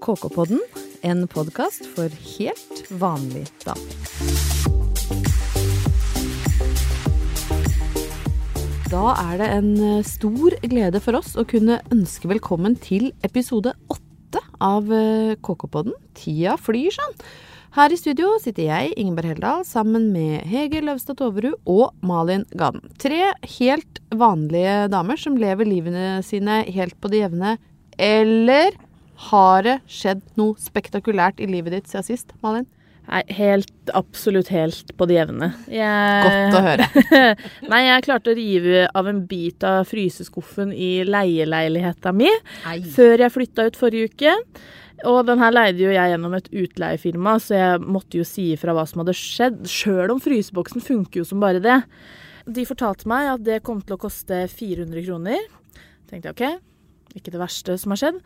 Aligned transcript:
KK-podden, 0.00 0.60
en 1.04 1.26
podkast 1.28 1.84
for 1.92 2.08
helt 2.08 2.78
vanlig 3.02 3.42
damer. 3.66 3.98
Da 8.88 9.12
er 9.12 9.36
det 9.42 9.50
en 9.58 9.68
eh, 9.76 10.00
stor 10.08 10.56
glede 10.64 11.02
for 11.04 11.20
oss 11.20 11.36
å 11.36 11.44
kunne 11.48 11.82
ønske 11.92 12.30
velkommen 12.32 12.78
til 12.80 13.10
episode 13.26 13.76
åtte 13.92 14.40
av 14.64 14.88
eh, 14.88 15.36
KK-podden. 15.36 15.92
Tida 16.16 16.56
flyr 16.56 16.96
sånn. 16.96 17.14
Her 17.76 17.92
i 17.92 18.00
studio 18.00 18.32
sitter 18.42 18.66
jeg, 18.66 18.96
Ingeborg 18.98 19.34
Heldal, 19.34 19.66
sammen 19.68 20.08
med 20.14 20.48
Hege 20.48 20.80
Løvstad 20.82 21.20
Toverud 21.20 21.60
og 21.68 21.92
Malin 22.02 22.48
Gaden. 22.56 22.88
Tre 22.98 23.34
helt 23.60 24.00
vanlige 24.10 24.88
damer 24.90 25.20
som 25.20 25.36
lever 25.38 25.68
livene 25.68 26.22
sine 26.26 26.64
helt 26.72 26.96
på 26.98 27.12
det 27.12 27.26
jevne. 27.26 27.58
Eller 28.00 28.74
har 29.28 29.64
det 29.66 29.78
skjedd 29.90 30.22
noe 30.40 30.56
spektakulært 30.60 31.40
i 31.42 31.48
livet 31.50 31.76
ditt 31.76 31.90
siden 31.90 32.06
sist, 32.06 32.36
Malin? 32.44 32.68
Nei, 33.10 33.22
helt, 33.34 33.72
absolutt 33.96 34.52
helt 34.54 34.92
på 34.94 35.06
det 35.10 35.16
jevne. 35.16 35.48
Jeg, 35.72 36.26
Godt 36.26 36.58
å 36.58 36.60
høre. 36.62 36.86
Nei, 37.72 37.80
jeg 37.88 38.04
klarte 38.06 38.30
å 38.30 38.36
rive 38.38 38.84
av 38.94 39.08
en 39.10 39.24
bit 39.26 39.64
av 39.66 39.88
fryseskuffen 39.90 40.70
i 40.70 41.00
leieleiligheta 41.08 42.12
mi 42.14 42.30
før 42.94 43.24
jeg 43.24 43.34
flytta 43.34 43.66
ut 43.66 43.80
forrige 43.80 44.12
uke. 44.12 44.36
Og 45.10 45.24
den 45.26 45.40
her 45.40 45.54
leide 45.54 45.82
jo 45.82 45.90
jeg 45.94 46.12
gjennom 46.12 46.36
et 46.36 46.50
utleiefirma, 46.52 47.38
så 47.40 47.56
jeg 47.56 47.82
måtte 47.82 48.20
jo 48.20 48.26
si 48.28 48.50
ifra 48.54 48.76
hva 48.76 48.84
som 48.86 49.02
hadde 49.02 49.16
skjedd. 49.16 49.62
Sjøl 49.70 50.12
om 50.12 50.20
fryseboksen 50.22 50.84
funker 50.84 51.22
jo 51.22 51.26
som 51.26 51.42
bare 51.42 51.62
det. 51.64 51.80
De 52.46 52.66
fortalte 52.68 53.08
meg 53.10 53.32
at 53.32 53.42
det 53.46 53.62
kom 53.66 53.80
til 53.82 53.96
å 53.96 54.00
koste 54.00 54.44
400 54.52 55.06
kroner. 55.08 55.42
Tenkte 56.10 56.30
jeg 56.30 56.36
OK, 56.36 56.62
ikke 57.16 57.32
det 57.32 57.42
verste 57.42 57.78
som 57.80 57.96
har 57.96 58.02
skjedd. 58.04 58.22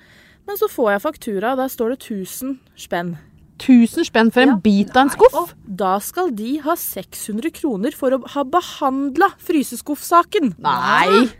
Men 0.46 0.58
så 0.60 0.68
får 0.70 0.90
jeg 0.94 1.04
faktura, 1.06 1.52
og 1.54 1.62
der 1.62 1.70
står 1.72 1.94
det 1.94 2.00
1000 2.04 2.58
spenn. 2.76 3.14
1000 3.62 4.04
spenn 4.10 4.32
for 4.34 4.42
en 4.42 4.48
Ja. 4.48 4.56
bit 4.56 4.90
av 4.96 5.06
en 5.06 5.10
skuff? 5.14 5.34
Og 5.34 5.50
da 5.64 5.98
skal 6.02 6.30
de 6.34 6.58
ha 6.58 6.74
600 6.74 7.50
kroner 7.54 7.94
for 7.94 8.10
å 8.10 8.18
ha 8.34 8.42
behandla 8.44 9.30
fryseskuffsaken. 9.38 10.54
Nei! 10.58 11.30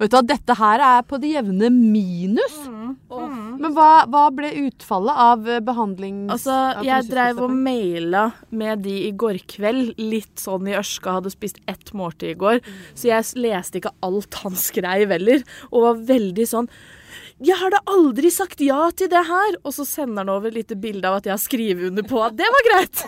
Vet 0.00 0.10
du 0.10 0.16
hva, 0.16 0.22
dette 0.26 0.54
her 0.56 0.80
er 0.80 1.02
på 1.04 1.18
det 1.20 1.34
jevne 1.34 1.68
minus. 1.70 2.54
Men 3.60 3.74
hva, 3.76 4.06
hva 4.08 4.22
ble 4.32 4.48
utfallet 4.66 5.12
av 5.14 5.46
eh, 5.46 5.60
behandling 5.60 6.22
Altså, 6.32 6.54
jeg 6.86 7.04
dreiv 7.10 7.42
og 7.44 7.50
maila 7.52 8.32
med 8.50 8.80
de 8.86 8.94
i 9.08 9.12
går 9.12 9.42
kveld, 9.46 9.92
litt 10.00 10.40
sånn 10.40 10.66
i 10.70 10.72
ørska, 10.78 11.18
hadde 11.18 11.30
spist 11.34 11.60
ett 11.68 11.92
måltid 11.92 12.30
i 12.32 12.38
går, 12.40 12.62
så 12.94 13.10
jeg 13.10 13.28
leste 13.44 13.82
ikke 13.82 13.92
alt 14.02 14.40
han 14.40 14.56
skreiv 14.56 15.12
heller, 15.12 15.44
og 15.70 15.82
var 15.84 16.00
veldig 16.16 16.48
sånn 16.48 16.70
jeg 17.40 17.56
har 17.56 17.72
da 17.72 17.80
aldri 17.88 18.30
sagt 18.32 18.60
ja 18.64 18.90
til 18.92 19.08
det 19.12 19.22
her! 19.28 19.56
Og 19.64 19.72
så 19.76 19.86
sender 19.88 20.22
han 20.22 20.32
over 20.32 20.50
et 20.50 20.58
lite 20.60 20.76
bilde 20.80 21.08
av 21.08 21.20
at 21.20 21.28
jeg 21.28 21.34
har 21.36 21.42
skrevet 21.42 21.88
under 21.88 22.04
på 22.06 22.20
at 22.24 22.36
det 22.36 22.48
var 22.52 22.66
greit. 22.68 23.04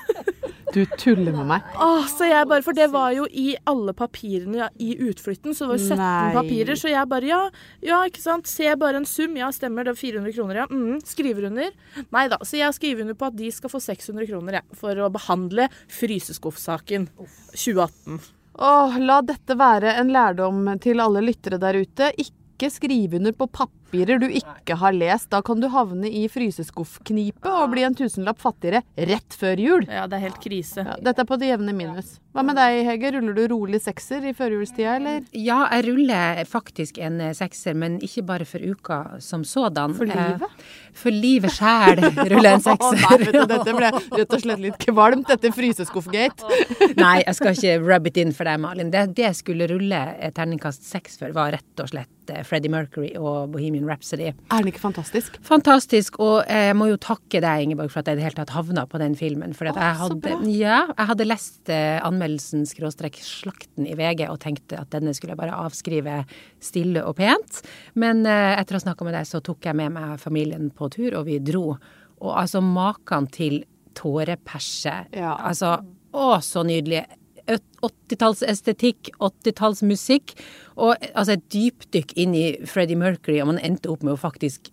Du 0.73 0.87
tuller 0.97 1.35
med 1.37 1.45
meg. 1.51 1.65
Åh, 1.77 2.07
så 2.09 2.25
jeg 2.25 2.49
bare, 2.49 2.65
For 2.65 2.77
det 2.77 2.87
var 2.95 3.13
jo 3.13 3.27
i 3.29 3.51
alle 3.69 3.93
papirene 3.97 4.63
ja, 4.63 4.69
i 4.81 4.95
utflytten, 5.05 5.53
så 5.53 5.67
det 5.67 5.69
var 5.69 5.81
jo 5.81 5.89
17 5.91 6.01
Nei. 6.01 6.31
papirer. 6.39 6.79
Så 6.81 6.89
jeg 6.89 7.11
bare 7.11 7.29
ja, 7.29 7.41
ja, 7.85 7.99
ikke 8.09 8.23
sant. 8.23 8.49
Ser 8.49 8.79
bare 8.81 9.03
en 9.03 9.09
sum. 9.09 9.37
Ja, 9.37 9.51
stemmer, 9.53 9.85
det 9.85 9.93
er 9.93 10.01
400 10.01 10.37
kroner, 10.39 10.63
ja. 10.63 10.67
Mm, 10.73 11.03
skriver 11.05 11.51
under. 11.51 11.77
Nei 12.17 12.25
da. 12.33 12.41
Så 12.41 12.57
jeg 12.57 12.79
skriver 12.79 13.05
under 13.05 13.19
på 13.21 13.29
at 13.29 13.37
de 13.37 13.53
skal 13.53 13.73
få 13.73 13.83
600 13.85 14.31
kroner, 14.33 14.61
ja, 14.63 14.65
for 14.81 14.97
å 14.97 15.11
behandle 15.13 15.69
fryseskuffsaken 15.93 17.11
2018. 17.53 18.23
Åh, 18.65 18.99
la 19.05 19.21
dette 19.29 19.57
være 19.57 19.97
en 20.01 20.13
lærdom 20.13 20.65
til 20.81 21.05
alle 21.05 21.21
lyttere 21.25 21.61
der 21.61 21.83
ute. 21.85 22.15
Ikke 22.17 22.73
skriv 22.73 23.21
under 23.21 23.37
på 23.37 23.49
papirer 23.93 24.19
du 24.19 24.27
ikke 24.33 24.77
har 24.81 24.93
lest. 24.97 25.29
Da 25.33 25.43
kan 25.45 25.61
du 25.61 25.69
havne 25.69 26.09
i 26.09 26.25
fryseskuffknipe 26.33 27.49
og 27.51 27.71
bli 27.75 27.85
en 27.85 27.95
tusenlapp 27.99 28.41
fattigere 28.41 28.81
rett 28.97 29.37
før 29.37 29.61
jul. 29.61 29.85
Ja, 29.89 30.07
det 30.09 30.17
er 30.19 30.25
helt 30.31 30.41
krise. 30.43 30.85
Ja, 30.87 30.97
dette 31.05 31.23
er 31.25 31.29
på 31.29 31.37
det 31.41 31.51
jevne 31.53 31.75
minus. 31.77 32.15
Hva 32.33 32.41
med 32.49 32.57
deg, 32.57 32.79
Hege? 32.87 33.11
Ruller 33.13 33.35
du 33.37 33.43
rolig 33.53 33.83
sekser 33.85 34.25
i 34.25 34.33
førjulstida, 34.33 34.95
eller? 34.97 35.19
Ja, 35.37 35.67
jeg 35.75 35.85
ruller 35.91 36.41
faktisk 36.49 36.97
en 37.05 37.19
eh, 37.21 37.35
sekser, 37.37 37.75
men 37.77 37.99
ikke 38.01 38.23
bare 38.25 38.47
for 38.49 38.65
uka 38.65 39.03
som 39.21 39.45
sådan. 39.45 39.93
For 39.99 40.09
livet? 40.09 40.47
Eh, 40.47 40.71
For 40.97 41.13
livet 41.13 41.53
sjæl 41.53 42.01
ruller 42.01 42.55
en 42.55 42.65
Å, 42.73 42.73
nei, 42.73 43.03
sekser. 43.03 43.27
vet 43.27 43.37
du, 43.37 43.43
dette 43.53 43.77
ble 43.77 43.91
rett 43.93 44.33
og 44.39 44.41
slett 44.47 44.63
litt 44.65 44.81
kvalmt 44.81 45.29
dette 45.29 45.53
fryseskuffgate. 45.53 46.49
Nei, 47.03 47.19
jeg 47.27 47.37
skal 47.37 47.53
ikke 47.59 47.77
rub 47.85 48.09
it 48.09 48.23
in 48.25 48.33
for 48.37 48.49
deg, 48.49 48.61
Malin. 48.65 48.89
Det, 48.93 49.05
det 49.19 49.27
jeg 49.29 49.39
skulle 49.43 49.69
rulle 49.69 50.01
terningkast 50.37 50.89
seks 50.89 51.21
for, 51.21 51.37
var 51.37 51.53
rett 51.59 51.85
og 51.85 51.93
slett 51.93 52.33
eh, 52.33 52.41
Freddie 52.49 52.73
Mercury 52.73 53.13
og 53.21 53.53
Bohemian 53.53 53.82
Rhapsody. 53.89 54.31
Er 54.33 54.63
den 54.63 54.71
ikke 54.71 54.83
fantastisk? 54.83 55.39
Fantastisk, 55.47 56.19
og 56.23 56.43
jeg 56.49 56.77
må 56.79 56.89
jo 56.91 56.99
takke 57.03 57.41
deg, 57.43 57.67
Ingeborg, 57.67 57.93
for 57.93 58.03
at 58.03 58.11
jeg 58.11 58.19
i 58.19 58.21
det 58.21 58.27
hele 58.27 58.39
tatt 58.39 58.55
havna 58.55 58.85
på 58.91 59.01
den 59.03 59.17
filmen. 59.19 59.55
For 59.57 59.71
at 59.71 59.81
jeg, 59.81 59.99
hadde, 60.03 60.37
ja, 60.53 60.83
jeg 60.91 61.11
hadde 61.13 61.29
lest 61.29 61.73
eh, 61.73 61.99
anmeldelsen 62.05 62.67
skråstrek 62.69 63.19
slakten 63.25 63.89
i 63.89 63.97
VG 63.99 64.27
og 64.29 64.41
tenkte 64.43 64.81
at 64.81 64.93
denne 64.95 65.15
skulle 65.17 65.37
jeg 65.37 65.43
bare 65.43 65.59
avskrive 65.65 66.23
stille 66.63 67.05
og 67.07 67.17
pent. 67.21 67.63
Men 67.99 68.25
eh, 68.29 68.55
etter 68.59 68.77
å 68.77 68.81
ha 68.81 68.87
snakka 68.87 69.09
med 69.09 69.19
deg, 69.19 69.29
så 69.29 69.43
tok 69.45 69.69
jeg 69.71 69.79
med 69.79 69.95
meg 69.97 70.17
familien 70.23 70.71
på 70.75 70.91
tur, 70.93 71.19
og 71.21 71.27
vi 71.31 71.41
dro. 71.43 71.77
Og 72.23 72.33
altså 72.39 72.63
maken 72.65 73.27
til 73.35 73.63
tåreperse. 73.99 74.95
Ja. 75.17 75.35
Altså, 75.37 75.77
å, 76.13 76.37
så 76.45 76.65
nydelig. 76.67 77.05
80-tallsestetikk, 77.49 79.13
80-tallsmusikk, 79.19 80.37
og 80.77 80.97
altså 81.13 81.37
et 81.37 81.49
dypdykk 81.53 82.15
inn 82.21 82.37
i 82.39 82.47
Freddie 82.69 82.99
Mercury, 82.99 83.41
og 83.43 83.53
man 83.55 83.63
endte 83.63 83.91
opp 83.93 84.05
med 84.07 84.15
å 84.15 84.21
faktisk 84.21 84.71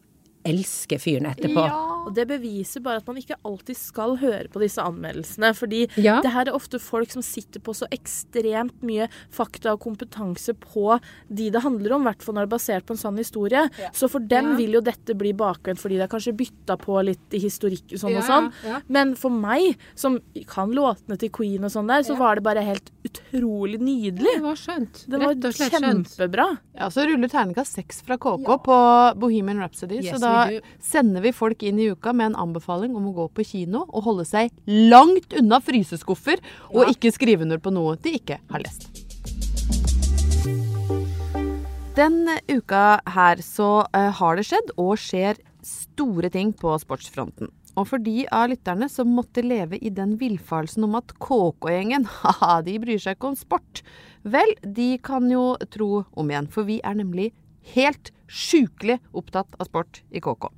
elske 0.49 0.97
fyren 1.01 1.29
etterpå. 1.31 1.63
Ja, 1.69 1.85
Og 2.09 2.13
det 2.15 2.25
beviser 2.29 2.81
bare 2.81 2.97
at 3.03 3.07
man 3.07 3.17
ikke 3.21 3.35
alltid 3.45 3.77
skal 3.77 4.15
høre 4.17 4.47
på 4.49 4.61
disse 4.63 4.81
anmeldelsene. 4.81 5.51
Fordi 5.55 5.87
Ja. 5.99 6.21
det 6.21 6.31
her 6.33 6.47
er 6.49 6.55
ofte 6.57 6.79
folk 6.81 7.11
som 7.11 7.21
sitter 7.21 7.59
på 7.59 7.75
så 7.75 7.85
ekstremt 7.93 8.81
mye 8.81 9.07
fakta 9.31 9.73
og 9.75 9.81
kompetanse 9.83 10.53
på 10.57 10.99
de 11.31 11.49
det 11.51 11.61
handler 11.61 11.93
om, 11.95 12.01
i 12.07 12.09
hvert 12.11 12.23
fall 12.25 12.35
når 12.35 12.47
det 12.47 12.53
er 12.53 12.57
basert 12.57 12.85
på 12.85 12.95
en 12.95 12.97
sann 13.03 13.17
historie. 13.17 13.69
Så 13.93 14.09
for 14.09 14.19
dem 14.19 14.51
Ja. 14.51 14.55
vil 14.57 14.71
jo 14.73 14.81
dette 14.81 15.13
bli 15.17 15.33
bakvendt, 15.33 15.77
fordi 15.79 15.97
det 15.99 16.09
er 16.09 16.17
kanskje 16.17 16.35
bytta 16.35 16.77
på 16.79 17.03
litt 17.05 17.33
i 17.33 17.39
historikk 17.39 17.91
og 17.93 17.99
sånn 17.99 18.11
Ja, 18.11 18.17
og 18.19 18.23
sånn. 18.25 18.53
ja. 18.65 18.81
Men 18.87 19.15
for 19.15 19.29
meg, 19.29 19.77
som 19.95 20.19
kan 20.47 20.71
låtene 20.71 21.17
til 21.19 21.29
Queen 21.29 21.63
og 21.63 21.71
sånn 21.71 21.87
der, 21.87 22.01
så 22.03 22.13
Ja. 22.13 22.19
var 22.19 22.35
det 22.35 22.43
bare 22.43 22.63
helt 22.63 22.89
utrolig 23.05 23.79
nydelig. 23.79 24.35
Det 24.35 24.41
var 24.41 24.55
skjønt. 24.55 25.05
Det 25.07 25.19
var 25.19 25.33
Rett 25.35 25.45
og 25.45 25.53
slett 25.53 25.71
skjønt. 25.73 26.07
kjempebra. 26.17 26.57
Ja, 26.75 26.87
så 26.89 27.05
ruller 27.05 27.27
terningkast 27.29 27.73
seks 27.75 28.01
fra 28.01 28.17
KK 28.17 28.57
på 28.63 29.19
Bohemian 29.19 29.57
Rhapsody. 29.59 30.01
Yes, 30.01 30.15
så 30.15 30.19
da. 30.19 30.38
Sender 30.83 31.23
vi 31.25 31.33
folk 31.35 31.63
inn 31.65 31.81
i 31.81 31.89
uka 31.93 32.13
med 32.13 32.31
en 32.31 32.39
anbefaling 32.47 32.95
om 32.97 33.09
å 33.09 33.15
gå 33.17 33.27
på 33.35 33.45
kino 33.51 33.85
og 33.87 34.05
holde 34.07 34.25
seg 34.29 34.53
langt 34.67 35.35
unna 35.37 35.61
fryseskuffer, 35.63 36.41
og 36.73 36.91
ikke 36.93 37.13
skrive 37.15 37.45
under 37.47 37.61
på 37.61 37.73
noe 37.75 37.97
de 38.03 38.17
ikke 38.19 38.39
har 38.51 38.65
lest. 38.65 38.89
Den 41.99 42.21
uka 42.47 43.01
her 43.11 43.41
så 43.43 43.83
eh, 43.97 44.11
har 44.15 44.37
det 44.37 44.45
skjedd, 44.47 44.69
og 44.79 44.93
skjer 45.01 45.39
store 45.65 46.29
ting 46.31 46.53
på 46.55 46.71
sportsfronten. 46.79 47.49
Og 47.77 47.87
for 47.89 48.01
de 48.03 48.23
av 48.33 48.49
lytterne 48.51 48.87
som 48.91 49.11
måtte 49.15 49.43
leve 49.45 49.77
i 49.83 49.91
den 49.93 50.15
villfarelsen 50.19 50.85
om 50.87 50.97
at 50.99 51.13
KK-gjengen, 51.21 52.07
haha, 52.21 52.61
de 52.65 52.77
bryr 52.81 53.01
seg 53.01 53.17
ikke 53.17 53.33
om 53.33 53.37
sport, 53.39 53.83
vel, 54.23 54.55
de 54.63 54.93
kan 55.03 55.27
jo 55.31 55.53
tro 55.71 56.05
om 56.11 56.31
igjen, 56.31 56.49
for 56.51 56.67
vi 56.69 56.79
er 56.83 56.97
nemlig 56.99 57.31
helt 57.75 58.13
sjukelig 58.29 58.99
opptatt 59.11 59.57
av 59.59 59.69
sport 59.69 60.03
i 60.09 60.21
KK. 60.21 60.49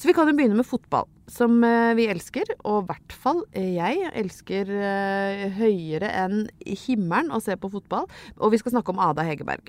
Så 0.00 0.08
vi 0.08 0.14
kan 0.16 0.30
jo 0.30 0.32
begynne 0.32 0.56
med 0.56 0.64
fotball, 0.64 1.04
som 1.28 1.58
eh, 1.66 1.92
vi 1.92 2.06
elsker. 2.08 2.54
Og 2.64 2.78
i 2.78 2.86
hvert 2.88 3.16
fall 3.20 3.42
eh, 3.52 3.74
jeg 3.76 4.12
elsker 4.16 4.70
eh, 4.72 5.42
høyere 5.58 6.08
enn 6.22 6.46
himmelen 6.86 7.28
å 7.36 7.40
se 7.44 7.52
på 7.60 7.68
fotball. 7.68 8.08
Og 8.38 8.54
vi 8.54 8.60
skal 8.62 8.78
snakke 8.78 8.94
om 8.94 9.02
Ada 9.04 9.26
Hegerberg. 9.28 9.68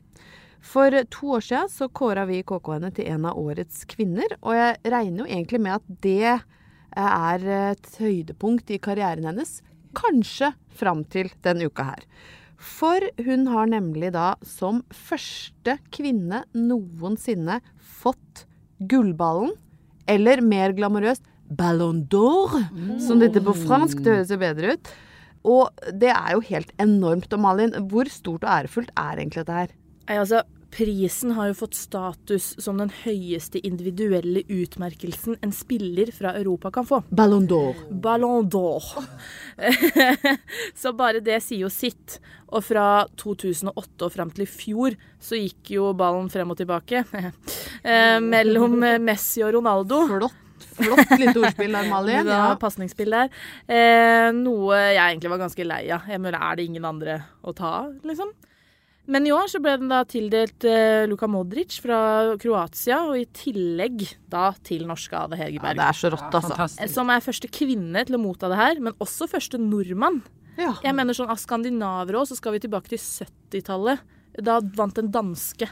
For 0.64 0.96
to 1.12 1.34
år 1.36 1.44
siden 1.44 1.74
så 1.74 1.90
kåra 1.92 2.24
vi 2.30 2.46
KK 2.48 2.72
henne 2.78 2.94
til 2.96 3.12
en 3.12 3.28
av 3.28 3.40
årets 3.42 3.82
kvinner, 3.92 4.38
og 4.46 4.54
jeg 4.56 4.94
regner 4.94 5.24
jo 5.24 5.26
egentlig 5.26 5.60
med 5.66 5.80
at 5.80 5.96
det 6.06 6.36
er 7.02 7.46
et 7.74 7.96
høydepunkt 7.98 8.70
i 8.72 8.78
karrieren 8.84 9.26
hennes. 9.26 9.58
Kanskje 9.98 10.52
fram 10.78 11.02
til 11.12 11.34
denne 11.44 11.66
uka 11.66 11.88
her. 11.90 12.06
For 12.62 13.02
hun 13.26 13.48
har 13.50 13.70
nemlig 13.72 14.12
da 14.14 14.36
som 14.46 14.84
første 14.94 15.80
kvinne 15.94 16.44
noensinne 16.54 17.60
fått 17.82 18.46
gullballen, 18.92 19.56
eller 20.10 20.42
mer 20.46 20.74
glamorøst 20.78 21.26
Ballon 21.52 22.04
d'Or, 22.12 22.54
som 23.02 23.20
det 23.20 23.32
heter 23.32 23.44
på 23.46 23.56
fransk. 23.66 24.04
Det 24.04 24.14
høres 24.14 24.32
jo 24.32 24.40
bedre 24.42 24.76
ut. 24.76 24.92
Og 25.48 25.84
det 25.98 26.12
er 26.14 26.36
jo 26.36 26.44
helt 26.48 26.72
enormt. 26.82 27.34
Og 27.34 27.42
Malin, 27.44 27.74
hvor 27.92 28.10
stort 28.14 28.46
og 28.46 28.54
ærefullt 28.54 28.92
er 28.94 29.20
egentlig 29.20 29.42
dette 29.42 29.58
her? 29.58 29.74
Altså, 30.22 30.44
Prisen 30.72 31.34
har 31.36 31.50
jo 31.50 31.58
fått 31.62 31.76
status 31.76 32.54
som 32.64 32.78
den 32.80 32.92
høyeste 33.04 33.60
individuelle 33.68 34.46
utmerkelsen 34.48 35.36
en 35.44 35.52
spiller 35.56 36.14
fra 36.16 36.32
Europa 36.40 36.72
kan 36.72 36.88
få. 36.88 37.02
Ballon 37.10 37.48
d'Or. 37.48 37.76
Ballon 37.92 38.48
d'Or. 38.48 38.86
så 40.82 40.94
bare 40.96 41.20
det 41.24 41.42
sier 41.44 41.66
jo 41.66 41.72
sitt. 41.72 42.20
Og 42.52 42.64
fra 42.64 43.06
2008 43.20 44.08
og 44.08 44.14
fram 44.14 44.32
til 44.32 44.46
i 44.46 44.50
fjor 44.50 44.96
så 45.22 45.40
gikk 45.40 45.74
jo 45.76 45.92
ballen 45.98 46.32
frem 46.32 46.52
og 46.52 46.60
tilbake 46.60 47.04
eh, 47.84 48.18
mellom 48.24 48.80
Messi 49.04 49.44
og 49.44 49.56
Ronaldo. 49.58 50.06
Flott. 50.08 50.40
Flott 50.78 51.12
lite 51.20 51.40
ordspill 51.40 51.76
der, 51.76 51.90
Malin. 51.90 52.28
Ja. 52.32 52.38
Ja. 52.52 52.56
Pasningsspill 52.60 53.12
der. 53.12 53.32
Eh, 53.68 54.30
noe 54.38 54.80
jeg 54.80 55.02
egentlig 55.02 55.34
var 55.34 55.44
ganske 55.44 55.68
lei 55.68 55.84
av. 55.92 56.08
Jeg 56.08 56.22
mener, 56.22 56.40
er 56.40 56.60
det 56.60 56.70
ingen 56.70 56.88
andre 56.88 57.20
å 57.44 57.56
ta 57.58 57.74
av, 57.82 57.94
liksom? 58.08 58.32
Men 59.12 59.28
i 59.28 59.32
år 59.36 59.50
så 59.52 59.60
ble 59.60 59.74
den 59.82 59.90
da 59.92 60.02
tildelt 60.08 60.64
eh, 60.68 61.04
Luka 61.12 61.28
Modric 61.28 61.82
fra 61.84 61.98
Kroatia, 62.40 63.02
og 63.10 63.18
i 63.20 63.26
tillegg 63.36 64.06
da 64.32 64.52
til 64.64 64.86
norske 64.88 65.18
Ade 65.20 65.40
ja, 65.42 65.74
det 65.76 65.84
er 65.84 65.98
så 65.98 66.12
rått, 66.14 66.32
altså. 66.32 66.56
Ja, 66.80 66.88
som 66.88 67.12
er 67.12 67.24
første 67.26 67.50
kvinne 67.52 68.06
til 68.08 68.16
å 68.16 68.22
motta 68.24 68.48
det 68.52 68.60
her, 68.62 68.80
men 68.80 68.96
også 69.04 69.28
første 69.32 69.60
nordmann. 69.60 70.22
Ja. 70.60 70.74
Jeg 70.84 70.96
mener 70.96 71.16
sånn 71.16 71.32
Av 71.32 71.40
skandinavere 71.40 72.22
òg, 72.22 72.28
så 72.30 72.38
skal 72.40 72.56
vi 72.56 72.64
tilbake 72.64 72.92
til 72.92 73.00
70-tallet. 73.02 74.02
Da 74.40 74.60
vant 74.78 75.00
en 75.02 75.12
danske. 75.12 75.68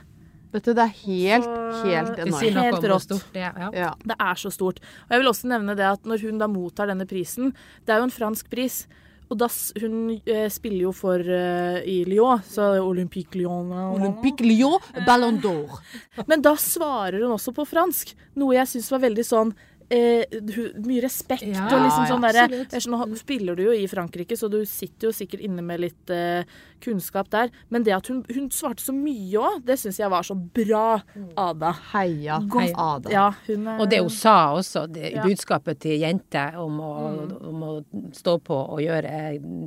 Vet 0.50 0.66
du, 0.66 0.74
det 0.74 0.84
er 0.84 0.94
helt, 1.06 1.46
Så- 1.46 1.84
helt 1.86 2.16
sier 2.18 2.26
enormt. 2.26 2.64
Helt 2.64 2.88
rått. 2.92 3.34
det 3.34 3.44
er. 3.44 3.54
Ja. 3.60 3.70
Ja. 3.74 3.94
Det 4.04 4.16
er 4.20 4.36
så 4.36 4.52
stort. 4.52 4.80
Og 5.06 5.12
jeg 5.14 5.20
vil 5.22 5.30
også 5.30 5.48
nevne 5.48 5.76
det 5.78 5.86
at 5.86 6.04
når 6.04 6.24
hun 6.26 6.40
da 6.42 6.48
mottar 6.48 6.88
denne 6.88 7.06
prisen 7.08 7.54
Det 7.86 7.94
er 7.94 8.00
jo 8.00 8.10
en 8.10 8.18
fransk 8.20 8.50
pris. 8.50 8.88
Og 9.30 9.38
das, 9.38 9.58
hun 9.78 10.16
eh, 10.26 10.48
spiller 10.50 10.88
jo 10.88 10.92
for 10.96 11.22
eh, 11.22 11.80
i 11.86 11.98
Lyon, 12.10 12.42
så 12.50 12.72
Olympique 12.82 13.38
Lyon 13.38 13.70
Olympique 13.94 14.46
Lyon, 14.46 14.82
Ballon 15.06 15.38
d'Or. 15.42 15.78
Men 16.26 16.42
da 16.42 16.56
svarer 16.58 17.22
hun 17.22 17.36
også 17.36 17.54
på 17.54 17.68
fransk, 17.70 18.16
noe 18.40 18.58
jeg 18.58 18.72
syns 18.74 18.90
var 18.96 19.06
veldig 19.06 19.26
sånn 19.28 19.54
eh, 19.90 20.40
mye 20.86 21.02
respekt 21.04 21.46
Ja, 21.48 21.66
og 21.68 21.84
liksom 21.84 22.04
ja, 22.06 22.10
sånn 22.12 22.26
derre 22.26 22.46
er 22.66 22.84
sånn, 22.84 22.98
Nå 23.10 23.20
spiller 23.20 23.58
du 23.58 23.64
jo 23.68 23.76
i 23.76 23.88
Frankrike, 23.90 24.38
så 24.38 24.50
du 24.52 24.60
sitter 24.70 25.10
jo 25.10 25.14
sikkert 25.16 25.44
inne 25.46 25.64
med 25.66 25.82
litt 25.84 26.14
eh, 26.14 26.48
kunnskap 26.84 27.30
der. 27.34 27.52
Men 27.74 27.84
det 27.88 27.96
at 27.98 28.08
hun, 28.12 28.22
hun 28.30 28.50
svarte 28.54 28.84
så 28.84 28.96
mye 28.96 29.40
òg, 29.40 29.60
det 29.68 29.80
syns 29.82 30.00
jeg 30.00 30.12
var 30.12 30.26
så 30.28 30.36
bra, 30.38 31.02
Ada. 31.40 31.74
Heia 31.94 32.40
Heia. 32.40 32.76
Ada. 32.76 33.12
Ja, 33.14 33.28
hun 33.48 33.68
er 33.68 33.82
Og 33.82 33.92
det 33.92 34.02
hun 34.04 34.14
sa 34.14 34.38
også, 34.56 34.86
det, 34.88 35.10
Ja. 35.10 35.24
Mm. 35.24 35.30
budskapet 35.32 35.80
til 35.82 36.00
jenter 36.00 36.56
om 36.62 36.80
å, 36.84 36.92
om 37.50 37.64
å 37.66 37.72
stå 38.16 38.38
på 38.46 38.56
og 38.56 38.82
gjøre 38.84 39.12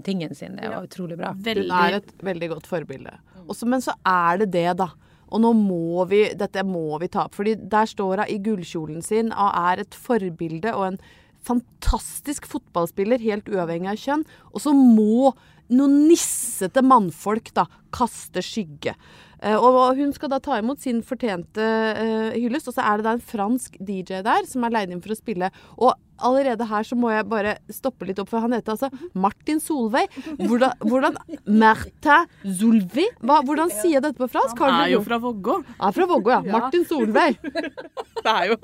tingene 0.06 0.36
sine, 0.38 0.60
det 0.60 0.70
var 0.70 0.86
utrolig 0.86 1.18
bra. 1.18 1.32
Hun 1.34 1.64
er 1.66 1.98
et 1.98 2.12
veldig 2.22 2.48
godt 2.54 2.68
forbilde. 2.70 3.14
Også, 3.48 3.66
men 3.68 3.82
så 3.82 3.94
er 4.06 4.42
det 4.44 4.52
det, 4.54 4.68
da. 4.78 4.92
Og 5.32 5.42
nå 5.42 5.54
må 5.56 6.04
vi, 6.10 6.26
dette 6.38 6.64
må 6.66 6.98
vi 7.00 7.08
ta 7.12 7.26
opp. 7.26 7.34
fordi 7.38 7.56
der 7.56 7.88
står 7.88 8.24
hun 8.24 8.28
i 8.28 8.38
gullkjolen 8.44 9.02
sin 9.02 9.32
og 9.32 9.50
er 9.56 9.82
et 9.82 9.96
forbilde 9.96 10.74
og 10.76 10.92
en 10.92 11.02
fantastisk 11.42 12.46
fotballspiller, 12.46 13.18
helt 13.18 13.48
uavhengig 13.50 13.90
av 13.90 13.98
kjønn. 13.98 14.22
Og 14.52 14.62
så 14.62 14.74
må 14.76 15.32
noen 15.72 16.02
nissete 16.06 16.82
mannfolk 16.84 17.50
da 17.56 17.66
kaste 17.94 18.42
skygge. 18.44 18.94
Eh, 19.42 19.56
og 19.56 19.96
hun 19.98 20.12
skal 20.14 20.30
da 20.32 20.38
ta 20.42 20.60
imot 20.60 20.82
sin 20.84 21.02
fortjente 21.06 21.64
eh, 21.64 22.38
hyllest. 22.38 22.70
Og 22.70 22.76
så 22.76 22.84
er 22.86 23.00
det 23.00 23.08
da 23.08 23.16
en 23.16 23.26
fransk 23.32 23.78
DJ 23.80 24.22
der 24.26 24.46
som 24.48 24.64
er 24.66 24.76
leid 24.76 24.92
inn 24.92 25.02
for 25.02 25.14
å 25.14 25.18
spille. 25.18 25.50
Og 25.80 25.96
allerede 26.24 26.66
her 26.70 26.86
så 26.88 26.96
må 26.98 27.10
jeg 27.12 27.26
bare 27.30 27.56
stoppe 27.72 28.06
litt 28.08 28.20
opp, 28.22 28.30
for 28.30 28.42
han 28.44 28.54
heter 28.56 28.74
altså 28.74 28.88
Martin 29.18 29.60
Solveig. 29.62 30.08
Hvordan, 30.40 30.72
hvordan 30.86 31.18
Märtha 31.46 32.22
Solveig? 32.44 33.10
Hvordan 33.22 33.72
sier 33.74 33.98
jeg 33.98 34.04
dette 34.06 34.20
på 34.20 34.28
fransk? 34.32 34.62
Han 34.62 34.78
er 34.84 34.94
jo 34.94 35.02
fra 35.06 35.18
Vågå. 35.22 35.58
Er 35.78 35.96
fra 35.98 36.08
Vågå, 36.10 36.34
ja. 36.36 36.40
Ja. 36.52 36.58
Martin 36.58 36.84
Solveig. 36.88 37.38
Det 38.22 38.30
er 38.30 38.52
jo, 38.52 38.56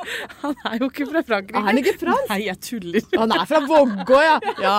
han 0.43 0.52
er 0.69 0.75
jo 0.78 0.87
ikke 0.87 1.06
fra 1.08 1.22
Frankrike. 1.26 1.58
Er 1.58 1.64
han 1.66 1.78
ikke 1.81 1.94
fransk? 1.99 2.28
Nei, 2.31 2.40
jeg 2.46 2.60
tuller. 2.62 3.06
Han 3.19 3.32
er 3.34 3.46
fra 3.50 3.61
Vågå, 3.66 4.20
ja. 4.22 4.37
ja. 4.62 4.75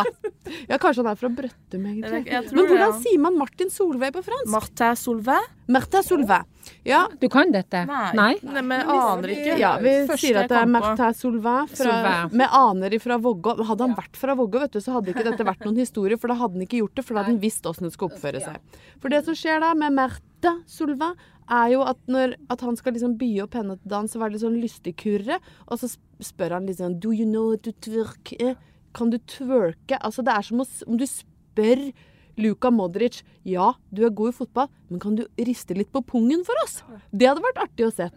Ja, 0.70 0.78
kanskje 0.80 1.04
han 1.04 1.10
er 1.12 1.20
fra 1.20 1.32
Brøttum, 1.36 1.88
egentlig. 1.90 2.22
Men 2.56 2.70
hvordan 2.70 2.96
sier 3.04 3.20
man 3.24 3.36
Martin 3.40 3.72
Solveig 3.74 4.14
på 4.16 4.24
fransk? 4.24 4.52
Martha 4.54 4.94
Solveig? 5.00 5.50
Martin 5.70 6.06
Solveig. 6.06 6.48
Ja, 6.86 7.07
Du 7.19 7.27
kan 7.30 7.51
dette? 7.51 7.86
Nei. 7.88 8.36
men 8.44 8.69
jeg 8.80 8.88
aner 8.88 9.33
ikke. 9.36 9.57
ja 9.60 9.71
vi 9.81 9.94
Første 10.07 10.18
sier 10.24 10.39
at 10.44 10.50
det 10.50 10.57
er. 10.57 10.66
Martin 10.66 10.98
fra, 10.98 11.13
Solveig. 11.13 12.33
med 12.33 12.48
aner 12.51 13.00
fra 13.00 13.18
Vågå. 13.18 13.56
Hadde 13.66 13.88
han 13.88 13.95
vært 13.98 14.16
fra 14.18 14.36
Vågå, 14.36 14.60
vet 14.63 14.71
du, 14.77 14.80
så 14.80 14.94
hadde 14.98 15.13
ikke 15.13 15.25
dette 15.31 15.45
vært 15.48 15.66
noen 15.66 15.77
historie, 15.81 16.18
for 16.18 16.27
da 16.31 16.36
hadde 16.39 16.54
han 16.60 16.66
ikke 16.68 16.80
gjort 16.83 16.95
det, 16.95 17.06
for 17.06 17.13
da 17.13 17.24
hadde 17.24 17.33
han 17.36 17.42
visst 17.44 17.66
åssen 17.66 17.88
det 17.88 17.94
skulle 17.95 18.13
oppføre 18.16 18.42
seg. 18.44 18.80
For 19.01 19.10
det 19.10 19.24
som 19.25 19.36
skjer 19.38 19.60
da 19.66 19.74
med 19.77 19.94
Martin 19.98 20.63
Solveig, 20.69 21.16
er 21.50 21.71
jo 21.74 21.81
at 21.81 21.98
når 22.06 22.36
at 22.54 22.62
han 22.62 22.75
skal 22.77 22.94
liksom 22.94 23.15
by 23.18 23.30
opp 23.42 23.56
henne 23.57 23.75
til 23.80 23.89
dans, 23.89 24.12
så 24.12 24.19
er 24.22 24.30
det 24.30 24.36
litt 24.38 24.44
sånn 24.45 24.60
lystig 24.62 24.95
kurre, 25.01 25.39
og 25.68 25.80
så 25.81 25.89
spør 26.22 26.54
han 26.60 26.68
liksom 26.69 27.00
Do 27.01 27.10
you 27.12 27.25
know 27.25 27.56
to 27.57 27.72
twerk? 27.81 28.33
Eh, 28.39 28.54
Kan 28.94 29.10
du 29.12 29.18
twerke? 29.19 29.98
Altså, 30.01 30.24
det 30.25 30.33
er 30.33 30.42
som 30.45 30.62
om 30.62 30.98
du 30.98 31.06
spør 31.06 31.92
Luka 32.39 32.71
Modric 32.74 33.21
ja, 33.47 33.71
du 33.95 34.03
er 34.06 34.13
god 34.15 34.33
i 34.33 34.38
fotball, 34.41 34.69
men 34.89 35.01
kan 35.01 35.15
du 35.18 35.25
riste 35.39 35.77
litt 35.77 35.91
på 35.94 36.03
pungen 36.06 36.44
for 36.47 36.59
oss? 36.65 36.80
Det 37.12 37.30
hadde 37.30 37.44
vært 37.45 37.63
artig 37.65 37.88
å 37.88 37.94
se. 37.94 38.09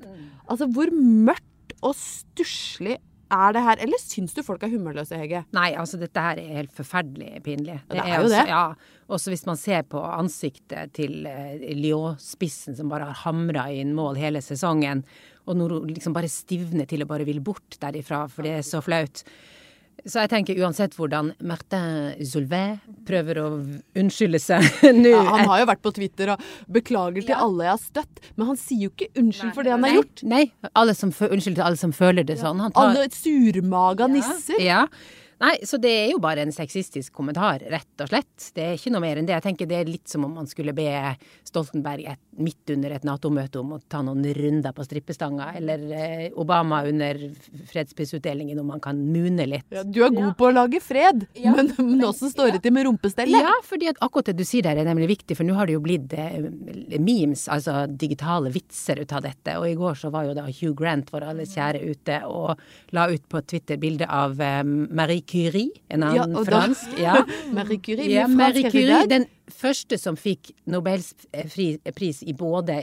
Altså, 0.46 0.68
hvor 0.72 0.92
mørkt 0.92 1.76
og 1.82 1.96
stusslig 1.98 2.98
er 3.32 3.54
det 3.56 3.62
her? 3.64 3.80
Eller 3.86 4.00
syns 4.02 4.34
du 4.36 4.42
folk 4.44 4.64
er 4.64 4.72
humørløse, 4.72 5.16
Hege? 5.18 5.44
Nei, 5.56 5.70
altså 5.78 5.98
dette 6.00 6.22
her 6.22 6.40
er 6.40 6.58
helt 6.60 6.74
forferdelig 6.76 7.42
pinlig. 7.46 7.78
Det, 7.86 7.96
det 7.96 8.02
er 8.04 8.14
jo 8.14 8.26
også, 8.26 8.34
det. 8.34 8.44
Ja, 8.52 9.06
også 9.16 9.32
hvis 9.32 9.46
man 9.48 9.60
ser 9.60 9.86
på 9.88 10.02
ansiktet 10.04 10.92
til 10.98 11.26
uh, 11.26 11.54
Lyon-spissen 11.78 12.76
som 12.78 12.92
bare 12.92 13.08
har 13.10 13.22
hamra 13.24 13.68
inn 13.72 13.94
mål 13.96 14.20
hele 14.20 14.44
sesongen, 14.44 15.04
og 15.48 15.58
nå 15.58 15.66
liksom 15.88 16.14
bare 16.14 16.30
stivner 16.30 16.86
til 16.90 17.02
og 17.02 17.10
bare 17.10 17.26
vil 17.26 17.40
bort 17.42 17.80
derifra, 17.82 18.26
for 18.30 18.46
det 18.46 18.58
er 18.60 18.66
så 18.66 18.82
flaut. 18.84 19.24
Så 20.02 20.18
jeg 20.24 20.30
tenker 20.32 20.58
uansett 20.64 20.96
hvordan 20.98 21.28
Martin 21.46 22.16
Zulvet 22.26 22.80
prøver 23.06 23.38
å 23.38 23.46
unnskylde 23.98 24.40
seg 24.42 24.66
nå 25.02 25.12
Ja, 25.12 25.22
han 25.28 25.46
har 25.50 25.62
jo 25.62 25.68
vært 25.70 25.82
på 25.84 25.92
Twitter 25.94 26.32
og 26.34 26.42
beklager 26.74 27.22
til 27.28 27.36
alle 27.36 27.68
jeg 27.68 27.74
har 27.76 27.82
støtt, 27.82 28.22
men 28.34 28.50
han 28.50 28.58
sier 28.58 28.88
jo 28.88 28.92
ikke 28.94 29.10
unnskyld 29.22 29.54
for 29.54 29.66
det 29.68 29.74
han 29.76 29.86
har 29.86 29.94
gjort. 30.00 30.24
Nei, 30.26 30.44
alle 30.74 30.96
som, 30.98 31.14
unnskyld 31.14 31.60
til 31.60 31.66
alle 31.68 31.78
som 31.78 31.94
føler 31.94 32.26
det 32.26 32.40
sånn. 32.42 32.62
Han 32.64 32.74
tar, 32.74 32.90
Alle 32.90 33.06
surmaga 33.14 34.10
nisser. 34.10 34.58
Ja. 34.62 34.86
Nei, 35.42 35.56
så 35.66 35.78
det 35.82 35.90
er 35.90 36.10
jo 36.12 36.20
bare 36.22 36.44
en 36.44 36.52
sexistisk 36.54 37.10
kommentar, 37.16 37.64
rett 37.72 38.02
og 38.04 38.10
slett. 38.12 38.50
Det 38.54 38.62
er 38.62 38.76
ikke 38.76 38.92
noe 38.94 39.02
mer 39.02 39.18
enn 39.18 39.26
det. 39.26 39.34
Jeg 39.34 39.42
tenker 39.48 39.66
det 39.66 39.80
er 39.80 39.88
litt 39.90 40.10
som 40.10 40.22
om 40.28 40.36
man 40.38 40.46
skulle 40.46 40.74
be 40.76 40.86
Stoltenberg 41.48 42.06
et, 42.12 42.20
midt 42.38 42.70
under 42.70 42.94
et 42.94 43.06
Nato-møte 43.06 43.58
om 43.58 43.72
å 43.74 43.78
ta 43.90 44.04
noen 44.06 44.22
runder 44.36 44.74
på 44.76 44.86
strippestanga, 44.86 45.48
eller 45.58 45.82
eh, 45.98 46.28
Obama 46.38 46.84
under 46.86 47.18
fredsprisutdelingen 47.72 48.60
om 48.62 48.70
man 48.70 48.82
kan 48.84 49.00
mune 49.02 49.48
litt. 49.50 49.66
Ja, 49.74 49.82
du 49.82 49.98
er 50.06 50.14
god 50.14 50.36
på 50.38 50.46
å 50.46 50.52
lage 50.54 50.78
fred, 50.84 51.26
men, 51.42 51.72
men 51.80 52.06
åssen 52.06 52.30
står 52.30 52.54
det 52.54 52.62
til 52.62 52.76
med 52.76 52.86
rumpestellet? 52.86 53.42
Ja, 53.42 53.56
fordi 53.66 53.90
at 53.90 53.98
akkurat 54.04 54.30
det 54.30 54.36
du 54.38 54.46
sier 54.46 54.68
der 54.68 54.78
er 54.78 54.86
nemlig 54.86 55.10
viktig, 55.16 55.36
for 55.40 55.48
nå 55.48 55.58
har 55.58 55.66
det 55.66 55.74
jo 55.74 55.82
blitt 55.82 56.14
eh, 56.14 56.38
memes, 57.02 57.48
altså 57.50 57.88
digitale 57.90 58.54
vitser 58.54 59.02
ut 59.02 59.16
av 59.18 59.26
dette. 59.26 59.58
Og 59.58 59.66
i 59.72 59.74
går 59.82 59.98
så 60.04 60.14
var 60.14 60.30
jo 60.30 60.38
da 60.38 60.46
Hugh 60.46 60.76
Grant, 60.78 61.10
vår 61.10 61.26
alles 61.32 61.58
kjære, 61.58 61.82
ute 61.82 62.22
og 62.30 62.62
la 62.94 63.10
ut 63.10 63.26
på 63.26 63.42
Twitter 63.50 63.82
bilde 63.82 64.06
av 64.06 64.38
eh, 64.38 64.62
Marie 64.62 65.26
Curie, 65.32 65.70
en 65.90 66.04
Ja, 66.04 66.22
annen 66.26 66.36
og 66.36 66.46
da- 66.52 66.66
Ja. 67.00 67.16
Marie 67.56 67.80
Curie, 67.80 68.08
Ja, 68.12 68.26
Marie 68.28 68.68
Curie, 68.70 69.02
den 69.08 69.26
første 69.50 69.98
som 69.98 70.16
fikk 70.20 70.52
Nobels 70.66 71.14
pris 71.96 72.22
i 72.22 72.32
både 72.36 72.82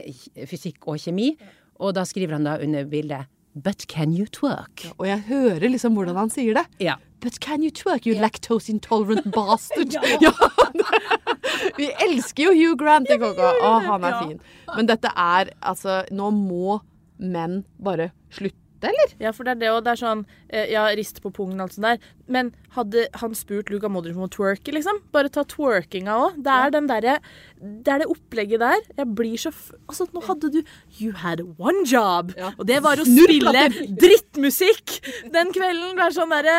fysikk 0.50 0.88
og 0.90 0.98
kjemi. 1.06 1.36
Og 1.80 1.94
da 1.96 2.04
skriver 2.10 2.34
han 2.40 2.44
da 2.50 2.58
under 2.60 2.86
bildet 2.90 3.30
But 3.56 3.86
can 3.90 4.12
you 4.14 4.26
twerk? 4.30 4.84
Og 5.00 5.08
jeg 5.08 5.24
hører 5.28 5.70
liksom 5.74 5.96
hvordan 5.98 6.16
han 6.20 6.30
sier 6.32 6.54
det. 6.60 6.66
Ja. 6.86 6.98
But 7.20 7.40
can 7.44 7.64
you 7.66 7.72
twerk, 7.76 8.06
you 8.08 8.14
lactose 8.20 8.70
intolerant 8.72 9.26
bastard? 9.36 9.96
ja. 10.22 10.32
Vi 11.80 11.90
elsker 12.06 12.50
jo 12.50 12.54
Hugh 12.56 12.78
Grant 12.80 13.10
i 13.12 13.18
KK. 13.20 13.40
Å, 13.42 13.72
han 13.88 14.06
er 14.08 14.16
fin. 14.22 14.40
Men 14.76 14.88
dette 14.90 15.12
er 15.16 15.52
altså 15.66 16.02
Nå 16.16 16.30
må 16.36 16.80
menn 17.20 17.62
bare 17.84 18.12
slutte, 18.32 18.56
eller? 18.88 19.14
Ja, 19.20 19.32
for 19.36 19.48
det 19.48 19.56
er 19.56 19.60
det, 19.64 19.70
og 19.74 19.84
det 19.86 19.92
er 19.94 20.00
sånn 20.02 20.22
eh, 20.48 20.70
Ja, 20.72 20.86
rist 20.96 21.22
på 21.24 21.32
pungen 21.36 21.60
og 21.60 21.68
alt 21.68 21.76
sånt 21.76 21.88
der. 21.88 22.04
Men 22.30 22.52
hadde 22.76 23.08
han 23.22 23.34
spurt 23.38 23.72
Luka 23.74 23.90
Modric 23.92 24.16
om 24.18 24.28
å 24.28 24.32
twerke, 24.32 24.72
liksom? 24.76 25.02
Bare 25.16 25.32
ta 25.34 25.44
twerkinga 25.44 26.16
òg. 26.28 26.38
Det 26.46 26.56
er 26.56 26.74
den 26.76 26.88
derre 26.92 27.18
Det 27.60 27.94
er 27.96 28.04
det 28.04 28.10
opplegget 28.14 28.64
der. 28.64 28.86
Jeg 29.02 29.10
blir 29.18 29.42
så 29.42 29.52
f 29.54 29.72
Altså, 29.90 30.08
nå 30.14 30.24
hadde 30.28 30.52
du 30.54 30.62
You 31.00 31.12
had 31.18 31.42
one 31.58 31.84
job. 31.90 32.32
Og 32.58 32.66
det 32.70 32.80
var 32.86 33.02
å 33.02 33.08
spille 33.08 33.66
drittmusikk 34.04 35.00
den 35.34 35.52
kvelden. 35.56 35.98
Det 35.98 36.08
er 36.08 36.18
sånn 36.22 36.34
derre 36.38 36.58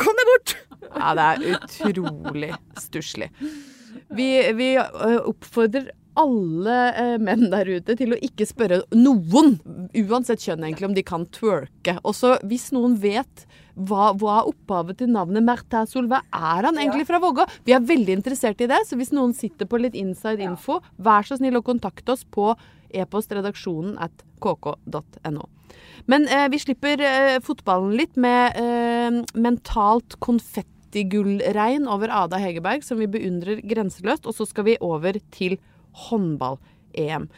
Kom 0.00 0.16
deg 0.16 0.28
bort! 0.32 0.56
Ja, 0.96 1.10
det 1.12 1.24
er 1.28 1.58
utrolig 1.60 2.54
stusslig. 2.80 3.28
Vi, 4.16 4.28
vi 4.56 4.70
oppfordrer 4.80 5.90
alle 6.20 6.78
eh, 6.92 7.16
menn 7.22 7.48
der 7.52 7.68
ute 7.70 7.96
til 7.98 8.14
å 8.14 8.20
ikke 8.20 8.46
spørre 8.48 8.82
noen, 8.96 9.56
uansett 10.04 10.44
kjønn 10.44 10.66
egentlig, 10.66 10.90
om 10.90 10.96
de 10.96 11.06
kan 11.06 11.26
twerke. 11.34 11.98
Også 12.06 12.36
hvis 12.48 12.70
noen 12.76 12.98
vet 13.00 13.46
hva, 13.74 14.10
hva 14.18 14.40
er 14.40 14.50
opphavet 14.50 15.00
til 15.00 15.12
navnet 15.12 15.44
Martin 15.46 15.88
Solveig? 15.88 16.26
Er 16.34 16.68
han 16.68 16.80
egentlig 16.80 17.06
fra 17.08 17.20
Vågå? 17.22 17.46
Vi 17.66 17.74
er 17.76 17.86
veldig 17.86 18.18
interessert 18.18 18.60
i 18.60 18.68
det, 18.70 18.82
så 18.88 18.98
hvis 19.00 19.14
noen 19.16 19.32
sitter 19.36 19.68
på 19.70 19.80
litt 19.80 19.96
inside 19.98 20.44
info, 20.44 20.80
vær 21.00 21.26
så 21.26 21.38
snill 21.40 21.60
å 21.60 21.64
kontakte 21.66 22.14
oss 22.16 22.26
på 22.28 22.52
e-postredaksjonen 22.90 23.96
at 24.02 24.24
kk.no. 24.42 25.46
Men 26.10 26.26
eh, 26.28 26.48
vi 26.50 26.60
slipper 26.60 27.02
eh, 27.04 27.38
fotballen 27.44 27.94
litt 27.98 28.16
med 28.20 28.58
eh, 28.58 29.20
mentalt 29.38 30.16
konfettigullregn 30.24 31.86
over 31.90 32.12
Ada 32.24 32.40
Hegerberg, 32.42 32.84
som 32.86 33.00
vi 33.00 33.10
beundrer 33.10 33.62
grenseløst. 33.62 34.26
Og 34.26 34.36
så 34.36 34.48
skal 34.48 34.66
vi 34.66 34.80
over 34.84 35.20
til 35.34 35.58
håndball-EM. 36.08 37.28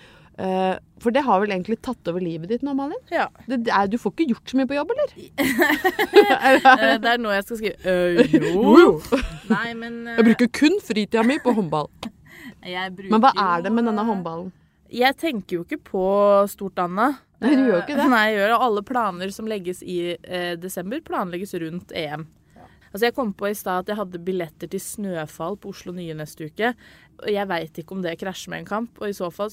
Uh, 0.41 0.79
for 1.03 1.13
det 1.13 1.21
har 1.27 1.43
vel 1.43 1.53
egentlig 1.53 1.77
tatt 1.85 2.09
over 2.09 2.23
livet 2.25 2.49
ditt 2.49 2.63
nå, 2.65 2.73
Malin? 2.75 2.99
Ja. 3.13 3.27
Det, 3.45 3.59
det 3.67 3.75
er, 3.77 3.91
du 3.93 3.99
får 4.01 4.15
ikke 4.15 4.31
gjort 4.33 4.49
så 4.53 4.59
mye 4.59 4.71
på 4.71 4.79
jobb, 4.79 4.95
eller? 4.95 5.13
Eh, 6.33 6.97
Det 7.03 7.11
er 7.11 7.21
nå 7.21 7.31
jeg 7.35 7.45
skal 7.45 7.59
skrive 7.61 7.77
øh, 7.93 8.33
jo. 8.33 8.95
Nei, 9.51 9.75
men 9.77 10.01
uh, 10.09 10.15
Jeg 10.17 10.27
bruker 10.31 10.51
kun 10.63 10.81
fritida 10.83 11.25
mi 11.27 11.37
på 11.43 11.55
håndball. 11.57 11.91
Men 12.63 13.19
hva 13.19 13.33
er 13.35 13.65
det 13.65 13.73
med 13.75 13.89
denne 13.91 14.03
håndballen? 14.07 14.53
Jeg 14.93 15.17
tenker 15.19 15.57
jo 15.57 15.63
ikke 15.65 15.81
på 15.83 16.03
stort, 16.53 16.79
Anna. 16.79 17.09
Nei, 17.43 17.57
du 17.59 17.65
gjør 17.67 17.81
ikke 17.81 17.97
det. 17.99 18.07
Nei, 18.13 18.21
jeg 18.31 18.37
gjør. 18.39 18.53
Alle 18.69 18.83
planer 18.87 19.33
som 19.35 19.49
legges 19.51 19.81
i 19.83 19.97
eh, 20.15 20.53
desember, 20.61 21.01
planlegges 21.03 21.57
rundt 21.59 21.95
EM. 21.97 22.29
Altså 22.93 23.07
Jeg 23.09 23.15
kom 23.17 23.33
på 23.33 23.49
i 23.51 23.55
stad 23.57 23.83
at 23.87 23.89
jeg 23.93 23.97
hadde 23.97 24.21
billetter 24.25 24.69
til 24.69 24.81
Snøfall 24.85 25.57
på 25.61 25.73
Oslo 25.73 25.93
Nye 25.97 26.15
neste 26.19 26.51
uke. 26.51 26.75
Og 27.23 27.31
jeg 27.33 27.49
veit 27.49 27.79
ikke 27.83 27.97
om 27.97 28.03
det 28.05 28.19
krasjer 28.21 28.53
med 28.53 28.65
en 28.65 28.69
kamp, 28.69 29.01
og 29.01 29.09
i 29.09 29.17
så 29.17 29.31
fall 29.33 29.51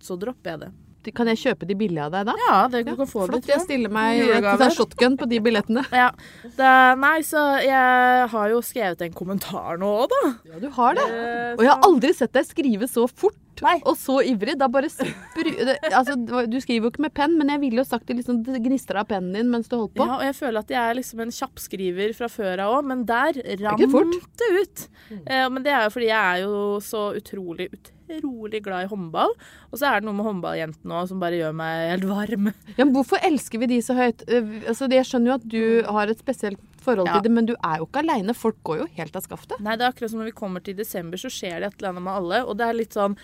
så 0.00 0.16
dropper 0.16 0.54
jeg 0.54 0.60
det. 0.64 0.72
Kan 1.18 1.26
jeg 1.26 1.40
kjøpe 1.40 1.66
de 1.66 1.74
billige 1.74 2.04
av 2.06 2.12
deg 2.14 2.28
da? 2.28 2.34
Ja, 2.46 2.58
det 2.70 2.84
du 2.86 2.92
ja, 2.92 3.04
få 3.10 3.24
Flott. 3.26 3.42
det. 3.42 3.50
Jeg 3.50 3.64
stiller 3.64 3.90
meg 3.90 4.20
et 4.22 4.62
shotgun 4.76 5.16
på 5.18 5.26
de 5.26 5.40
billettene. 5.42 5.82
Ja. 5.90 6.12
Det, 6.46 6.68
nei, 7.02 7.16
så 7.26 7.42
jeg 7.58 8.28
har 8.30 8.52
jo 8.52 8.60
skrevet 8.62 9.02
en 9.02 9.16
kommentar 9.16 9.80
nå 9.82 9.88
òg, 10.04 10.12
da. 10.14 10.20
Ja, 10.52 10.60
du 10.62 10.68
har 10.78 10.94
det. 11.00 11.08
Eh, 11.10 11.48
Og 11.58 11.64
jeg 11.66 11.72
har 11.72 11.82
aldri 11.88 12.12
sett 12.14 12.32
deg 12.38 12.46
skrive 12.46 12.86
så 12.86 13.08
fort 13.10 13.34
Nei. 13.62 13.76
og 13.84 13.96
så 14.00 14.20
ivrig. 14.24 14.56
Da 14.58 14.68
bare 14.72 14.88
spru... 14.90 15.44
altså, 15.98 16.16
du 16.48 16.58
skriver 16.62 16.88
jo 16.88 16.92
ikke 16.94 17.04
med 17.06 17.14
penn, 17.14 17.36
men 17.38 17.52
jeg 17.52 17.60
ville 17.60 17.82
jo 17.82 17.86
sagt 17.88 18.06
det 18.08 18.16
liksom 18.20 18.42
det 18.46 18.62
gnistra 18.64 19.04
av 19.04 19.10
pennen 19.12 19.32
din 19.36 19.50
mens 19.52 19.68
du 19.68 19.76
holdt 19.76 19.94
på. 19.98 20.06
Ja, 20.08 20.18
og 20.20 20.24
jeg 20.26 20.36
føler 20.38 20.64
at 20.64 20.72
jeg 20.72 20.80
er 20.82 20.98
liksom 20.98 21.20
en 21.26 21.34
kjappskriver 21.36 22.14
fra 22.18 22.30
før 22.32 22.64
av 22.66 22.76
òg, 22.78 22.88
men 22.92 23.04
der 23.08 23.40
rant 23.62 24.38
det 24.42 24.52
ut. 24.62 24.86
Eh, 25.26 25.48
men 25.52 25.62
det 25.66 25.72
er 25.74 25.84
jo 25.88 25.94
fordi 25.98 26.08
jeg 26.08 26.22
er 26.22 26.44
jo 26.46 26.80
så 26.84 27.02
utrolig, 27.18 27.68
utrolig 28.08 28.62
glad 28.64 28.86
i 28.86 28.90
håndball. 28.90 29.32
Og 29.70 29.78
så 29.80 29.88
er 29.88 30.00
det 30.00 30.08
noe 30.08 30.16
med 30.18 30.26
håndballjentene 30.28 30.98
òg 31.02 31.08
som 31.12 31.20
bare 31.22 31.38
gjør 31.40 31.54
meg 31.56 31.86
helt 31.94 32.08
varm. 32.10 32.50
Ja, 32.78 32.84
men 32.86 32.94
hvorfor 32.96 33.20
elsker 33.24 33.60
vi 33.62 33.68
de 33.74 33.80
så 33.84 33.96
høyt? 33.98 34.24
Eh, 34.28 34.50
Altså, 34.72 34.88
jeg 34.90 35.04
skjønner 35.08 35.32
jo 35.32 35.38
at 35.38 35.48
du 35.52 35.62
har 35.92 36.08
et 36.12 36.20
spesielt 36.22 36.60
forhold 36.82 37.06
Ja. 37.06 37.14
til 37.20 37.28
det, 37.28 37.32
men 37.36 37.46
du 37.46 37.52
er 37.58 37.78
jo 37.78 37.86
ikke 37.86 38.00
aleine. 38.02 38.34
Folk 38.34 38.58
går 38.66 38.80
jo 38.82 38.86
helt 38.96 39.14
av 39.16 39.22
skaftet. 39.26 39.60
Nei, 39.62 39.76
det 39.78 39.86
er 39.86 39.92
akkurat 39.92 40.10
som 40.10 40.18
når 40.22 40.32
vi 40.32 40.38
kommer 40.40 40.64
til 40.64 40.74
desember, 40.78 41.20
så 41.20 41.30
skjer 41.30 41.60
det 41.62 41.68
et 41.70 41.76
eller 41.78 41.92
annet 41.92 42.02
med 42.08 42.16
alle. 42.18 42.40
Og 42.48 42.56
det 42.58 42.66
er 42.66 42.78
litt 42.80 42.96
sånn 42.96 43.14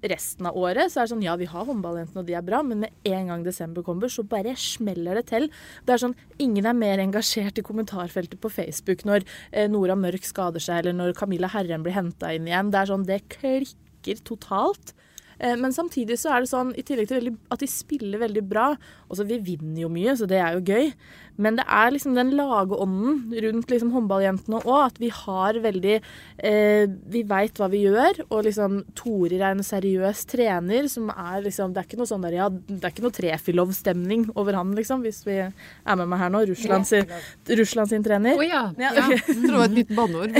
Resten 0.00 0.48
av 0.48 0.56
året 0.56 0.88
så 0.88 1.00
er 1.00 1.08
det 1.08 1.12
sånn 1.12 1.24
ja, 1.24 1.34
vi 1.36 1.48
har 1.50 1.66
håndballjentene, 1.68 2.22
og 2.22 2.28
de 2.28 2.36
er 2.38 2.44
bra, 2.46 2.62
men 2.64 2.86
med 2.86 3.10
en 3.10 3.32
gang 3.32 3.44
desember 3.44 3.84
kommer, 3.84 4.08
så 4.12 4.24
bare 4.24 4.54
smeller 4.56 5.20
det 5.20 5.26
til. 5.32 5.50
Det 5.84 5.96
er 5.96 6.04
sånn, 6.04 6.16
Ingen 6.40 6.64
er 6.70 6.76
mer 6.76 7.02
engasjert 7.02 7.58
i 7.60 7.64
kommentarfeltet 7.66 8.40
på 8.40 8.48
Facebook 8.52 9.04
når 9.04 9.26
eh, 9.52 9.68
Nora 9.68 9.96
Mørk 9.98 10.24
skader 10.24 10.62
seg, 10.62 10.80
eller 10.80 10.96
når 10.96 11.12
Camilla 11.18 11.50
Herren 11.52 11.84
blir 11.84 11.96
henta 11.96 12.32
inn 12.32 12.48
igjen. 12.48 12.72
Det 12.72 12.80
er 12.80 12.88
sånn, 12.88 13.04
det 13.08 13.20
klikker 13.34 14.22
totalt. 14.24 14.94
Eh, 15.40 15.56
Men 15.56 15.72
samtidig 15.72 16.18
så 16.20 16.34
er 16.34 16.44
det 16.44 16.52
sånn, 16.52 16.74
i 16.76 16.84
tillegg 16.86 17.08
til 17.08 17.20
veldig, 17.20 17.36
at 17.50 17.62
de 17.64 17.70
spiller 17.70 18.20
veldig 18.20 18.44
bra 18.48 18.68
Altså, 19.10 19.24
vi 19.26 19.40
vinner 19.42 19.82
jo 19.82 19.88
mye, 19.90 20.12
så 20.14 20.26
det 20.30 20.38
er 20.38 20.54
jo 20.54 20.60
gøy. 20.62 20.92
Men 21.40 21.56
det 21.58 21.64
er 21.66 21.88
liksom 21.90 22.14
den 22.14 22.28
lageånden 22.36 23.32
rundt 23.42 23.72
liksom 23.72 23.90
håndballjentene 23.94 24.60
òg. 24.60 24.90
At 24.90 24.98
vi 25.00 25.08
har 25.10 25.56
veldig 25.64 25.96
eh, 25.96 26.84
Vi 27.10 27.22
veit 27.26 27.58
hva 27.58 27.66
vi 27.72 27.80
gjør. 27.86 28.20
Og 28.28 28.44
liksom 28.46 28.84
Torer 28.98 29.40
er 29.40 29.56
en 29.56 29.64
seriøs 29.66 30.22
trener 30.30 30.86
som 30.92 31.08
er 31.10 31.40
liksom 31.46 31.72
Det 31.74 31.82
er 31.82 31.88
ikke 31.88 32.00
noe 32.00 32.10
sånn 32.10 32.26
der 32.26 32.36
Ja, 32.36 32.48
det 32.50 32.78
er 32.84 32.92
ikke 32.92 33.06
noe 33.06 33.16
Trefilov-stemning 33.16 34.28
over 34.36 34.58
han, 34.60 34.74
liksom, 34.78 35.02
hvis 35.06 35.22
vi 35.26 35.38
er 35.40 35.98
med 35.98 36.06
meg 36.12 36.22
her 36.22 36.30
nå. 36.36 36.44
Russland 36.52 36.86
sin, 36.86 37.08
Russland 37.62 37.90
sin 37.90 38.04
trener. 38.06 38.38
Å 38.38 38.46
ja. 38.46 38.62
Ja, 38.78 38.92
ja. 38.94 39.08
ok. 39.08 39.16
Jeg 39.16 39.38
tror 39.40 39.48
det 39.48 39.58
var 39.58 39.66
et 39.70 39.78
nytt 39.80 39.94
banneord. 39.96 40.36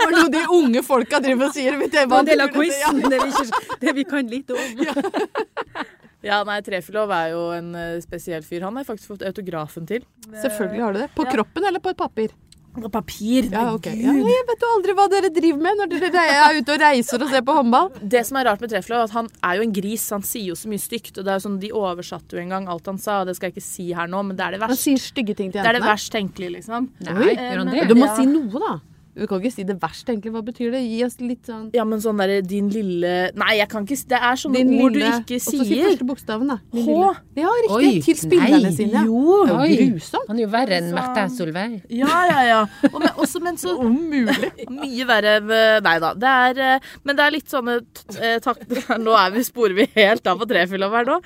Det 0.00 0.06
er 0.06 0.14
noe 0.16 0.30
de 0.32 0.40
unge 0.56 0.80
folka 0.82 1.18
driver 1.22 1.50
og 1.50 1.54
sier. 1.54 1.76
Det 1.92 2.06
var 2.08 2.22
en 2.24 2.28
del 2.30 2.40
av? 2.42 2.56
Ja. 2.56 2.90
quizen, 2.90 3.50
det 3.82 3.92
vi 3.94 4.04
kan 4.08 4.29
lite 4.30 4.56
om. 4.56 4.84
Ja, 6.22 6.42
nei, 6.48 6.60
Trefilov 6.66 7.10
er 7.16 7.32
jo 7.34 7.46
en 7.56 7.72
eh, 7.74 7.96
spesiell 8.04 8.44
fyr. 8.46 8.62
Han 8.66 8.76
har 8.76 8.84
jeg 8.84 8.90
faktisk 8.94 9.14
fått 9.16 9.26
autografen 9.30 9.86
til. 9.88 10.04
Selvfølgelig 10.30 10.84
har 10.86 10.92
du 10.96 11.02
det. 11.04 11.10
På 11.16 11.26
Ja. 11.26 11.34
kroppen 11.38 11.64
eller 11.70 11.80
på 11.82 11.90
et 11.94 12.00
papir? 12.00 12.32
På 12.70 12.86
papir. 12.92 13.48
Ja, 13.50 13.64
okay. 13.74 13.96
ok. 13.98 14.04
Ja, 14.04 14.12
jeg 14.30 14.44
vet 14.46 14.60
jo 14.62 14.68
aldri 14.76 14.92
hva 14.94 15.06
dere 15.10 15.30
driver 15.34 15.58
med 15.64 15.80
når 15.80 15.88
dere 15.90 16.20
er 16.22 16.58
ute 16.60 16.76
og 16.76 16.78
reiser 16.84 17.24
og 17.24 17.32
ser 17.32 17.42
på 17.42 17.56
håndball. 17.56 17.88
Det 18.12 18.20
som 18.28 18.38
er 18.38 18.46
rart 18.46 18.60
med 18.62 18.70
Treflo, 18.70 18.94
er 19.00 19.08
at 19.08 19.14
han 19.16 19.26
er 19.42 19.56
jo 19.58 19.64
en 19.66 19.72
gris. 19.74 20.04
Han 20.14 20.22
sier 20.22 20.52
jo 20.52 20.58
så 20.60 20.70
mye 20.70 20.78
stygt. 20.78 21.16
og 21.18 21.24
det 21.26 21.32
er 21.34 21.40
jo 21.40 21.44
sånn, 21.48 21.56
De 21.64 21.72
oversatte 21.74 22.38
jo 22.38 22.44
en 22.44 22.54
gang 22.54 22.68
alt 22.70 22.86
han 22.86 23.00
sa, 23.02 23.22
og 23.24 23.26
det 23.26 23.34
skal 23.40 23.50
jeg 23.50 23.56
ikke 23.58 23.66
si 23.66 23.88
her 23.98 24.06
nå, 24.12 24.22
men 24.28 24.38
det 24.38 24.46
er 24.46 24.54
det 24.54 24.60
verst. 24.62 24.76
Han 24.76 24.82
sier 24.84 25.02
stygge 25.02 25.34
ting 25.34 25.50
til 25.50 25.58
jentene. 25.58 25.66
Det 25.66 25.74
er 25.74 25.80
det 25.80 25.88
verst 25.88 26.12
tenkelige, 26.14 26.52
liksom. 26.60 26.86
Nei, 27.08 27.16
Oi. 27.26 27.34
Men- 27.58 27.88
Du 27.90 27.96
må 27.98 28.06
Ja. 28.06 28.14
si 28.20 28.26
noe, 28.30 28.62
da. 28.68 28.72
Du 29.16 29.24
kan 29.26 29.40
ikke 29.40 29.50
si 29.52 29.64
det 29.66 29.74
verst, 29.82 30.06
egentlig. 30.08 30.30
Hva 30.30 30.40
betyr 30.46 30.70
det? 30.70 30.80
Gi 30.86 31.00
oss 31.04 31.16
litt 31.20 31.48
sånn 31.48 31.64
Ja, 31.74 31.82
men 31.88 31.98
sånn 32.02 32.20
derre 32.22 32.36
din 32.46 32.68
lille 32.70 33.30
Nei, 33.34 33.56
jeg 33.58 33.68
kan 33.72 33.82
ikke 33.86 33.96
si... 33.98 34.06
Det 34.10 34.20
er 34.22 34.38
sånne 34.38 34.60
Din 34.62 34.70
ord 34.84 34.94
lille 34.94 35.10
du 35.10 35.24
ikke 35.24 35.38
Og 35.40 35.42
så 35.42 35.54
si 35.56 35.66
sier. 35.66 35.88
første 35.88 36.06
bokstaven, 36.06 36.52
da. 36.52 36.56
Din 36.70 36.84
H. 36.86 36.92
lille. 36.94 37.10
Ja, 37.40 37.54
riktig. 37.64 37.74
Oi, 37.74 37.90
til 38.06 38.18
spillerne 38.20 38.60
nei. 38.68 38.72
sine. 38.76 39.02
Jo. 39.08 39.34
Oi. 39.56 39.68
grusomt. 39.80 40.28
Han 40.30 40.38
er 40.38 40.44
jo 40.46 40.50
verre 40.54 40.78
enn 40.78 40.88
Så- 40.90 40.96
Martin 41.00 41.34
Solveig. 41.34 41.74
Ja, 41.90 42.20
ja, 42.30 42.40
ja. 42.46 42.60
Og 42.92 42.98
men, 43.02 43.08
også, 43.24 43.42
men 43.42 43.58
så 43.60 43.74
Om 43.82 43.98
mulig. 44.12 44.52
Mye 44.78 45.08
verre 45.10 45.34
med- 45.42 45.82
Nei 45.88 45.96
da. 46.06 46.12
Det 46.14 46.34
er, 46.46 46.62
eh, 46.76 46.88
men 47.04 47.18
det 47.18 47.26
er 47.26 47.34
litt 47.34 47.50
sånne 47.50 47.78
eh, 48.20 48.98
Nå 49.06 49.16
er 49.18 49.34
vi, 49.34 49.44
sporer 49.46 49.74
vi 49.80 49.88
helt 49.96 50.26
av 50.30 50.38
på 50.40 50.48
Trefilov 50.50 50.94
her 50.94 51.10
nå. 51.10 51.18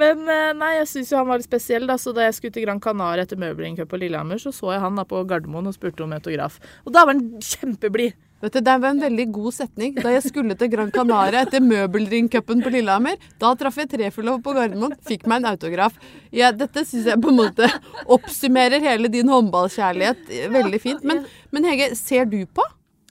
Men 0.00 0.24
eh, 0.24 0.50
nei, 0.56 0.72
jeg 0.80 0.88
syns 0.94 1.12
jo 1.12 1.20
han 1.20 1.28
var 1.28 1.42
litt 1.42 1.50
spesiell. 1.50 1.86
Da. 1.90 1.98
Så 2.00 2.14
da 2.16 2.24
jeg 2.30 2.38
skulle 2.38 2.56
til 2.56 2.64
Gran 2.66 2.80
Canaria 2.80 3.26
etter 3.26 3.36
Møbling 3.40 3.76
på 3.76 4.00
Lillehammer, 4.00 4.40
så 4.40 4.54
så 4.56 4.72
jeg 4.72 4.80
han 4.82 4.96
da 4.96 5.04
på 5.08 5.20
Gardermoen 5.28 5.68
og 5.68 5.76
spurte 5.76 6.04
om 6.06 6.14
autograf. 6.16 6.56
Og 6.86 6.94
da 6.96 7.04
var 7.04 7.12
han 7.16 7.25
kjempeblid. 7.42 8.16
Vet 8.44 8.52
du, 8.52 8.60
Det 8.60 8.74
var 8.82 8.92
en 8.92 9.00
veldig 9.00 9.26
god 9.32 9.54
setning. 9.56 9.94
Da 9.96 10.12
jeg 10.12 10.26
skulle 10.28 10.56
til 10.58 10.68
Gran 10.68 10.90
Canaria 10.92 11.46
etter 11.46 11.64
møbelringcupen 11.64 12.60
på 12.62 12.72
Lillehammer, 12.74 13.16
da 13.40 13.54
traff 13.56 13.78
jeg 13.80 13.88
Trefilov 13.94 14.42
på 14.44 14.52
Gardermoen, 14.56 14.92
fikk 15.08 15.24
meg 15.30 15.40
en 15.40 15.50
autograf. 15.54 15.96
Ja, 16.36 16.52
dette 16.52 16.84
syns 16.84 17.08
jeg 17.08 17.22
på 17.22 17.32
en 17.32 17.40
måte 17.40 17.70
oppsummerer 18.16 18.84
hele 18.84 19.08
din 19.12 19.32
håndballkjærlighet 19.32 20.28
eh, 20.28 20.50
veldig 20.52 20.82
fint. 20.82 21.06
Men, 21.08 21.24
men 21.50 21.70
Hege, 21.70 21.94
ser 21.96 22.28
du 22.28 22.42
på? 22.46 22.66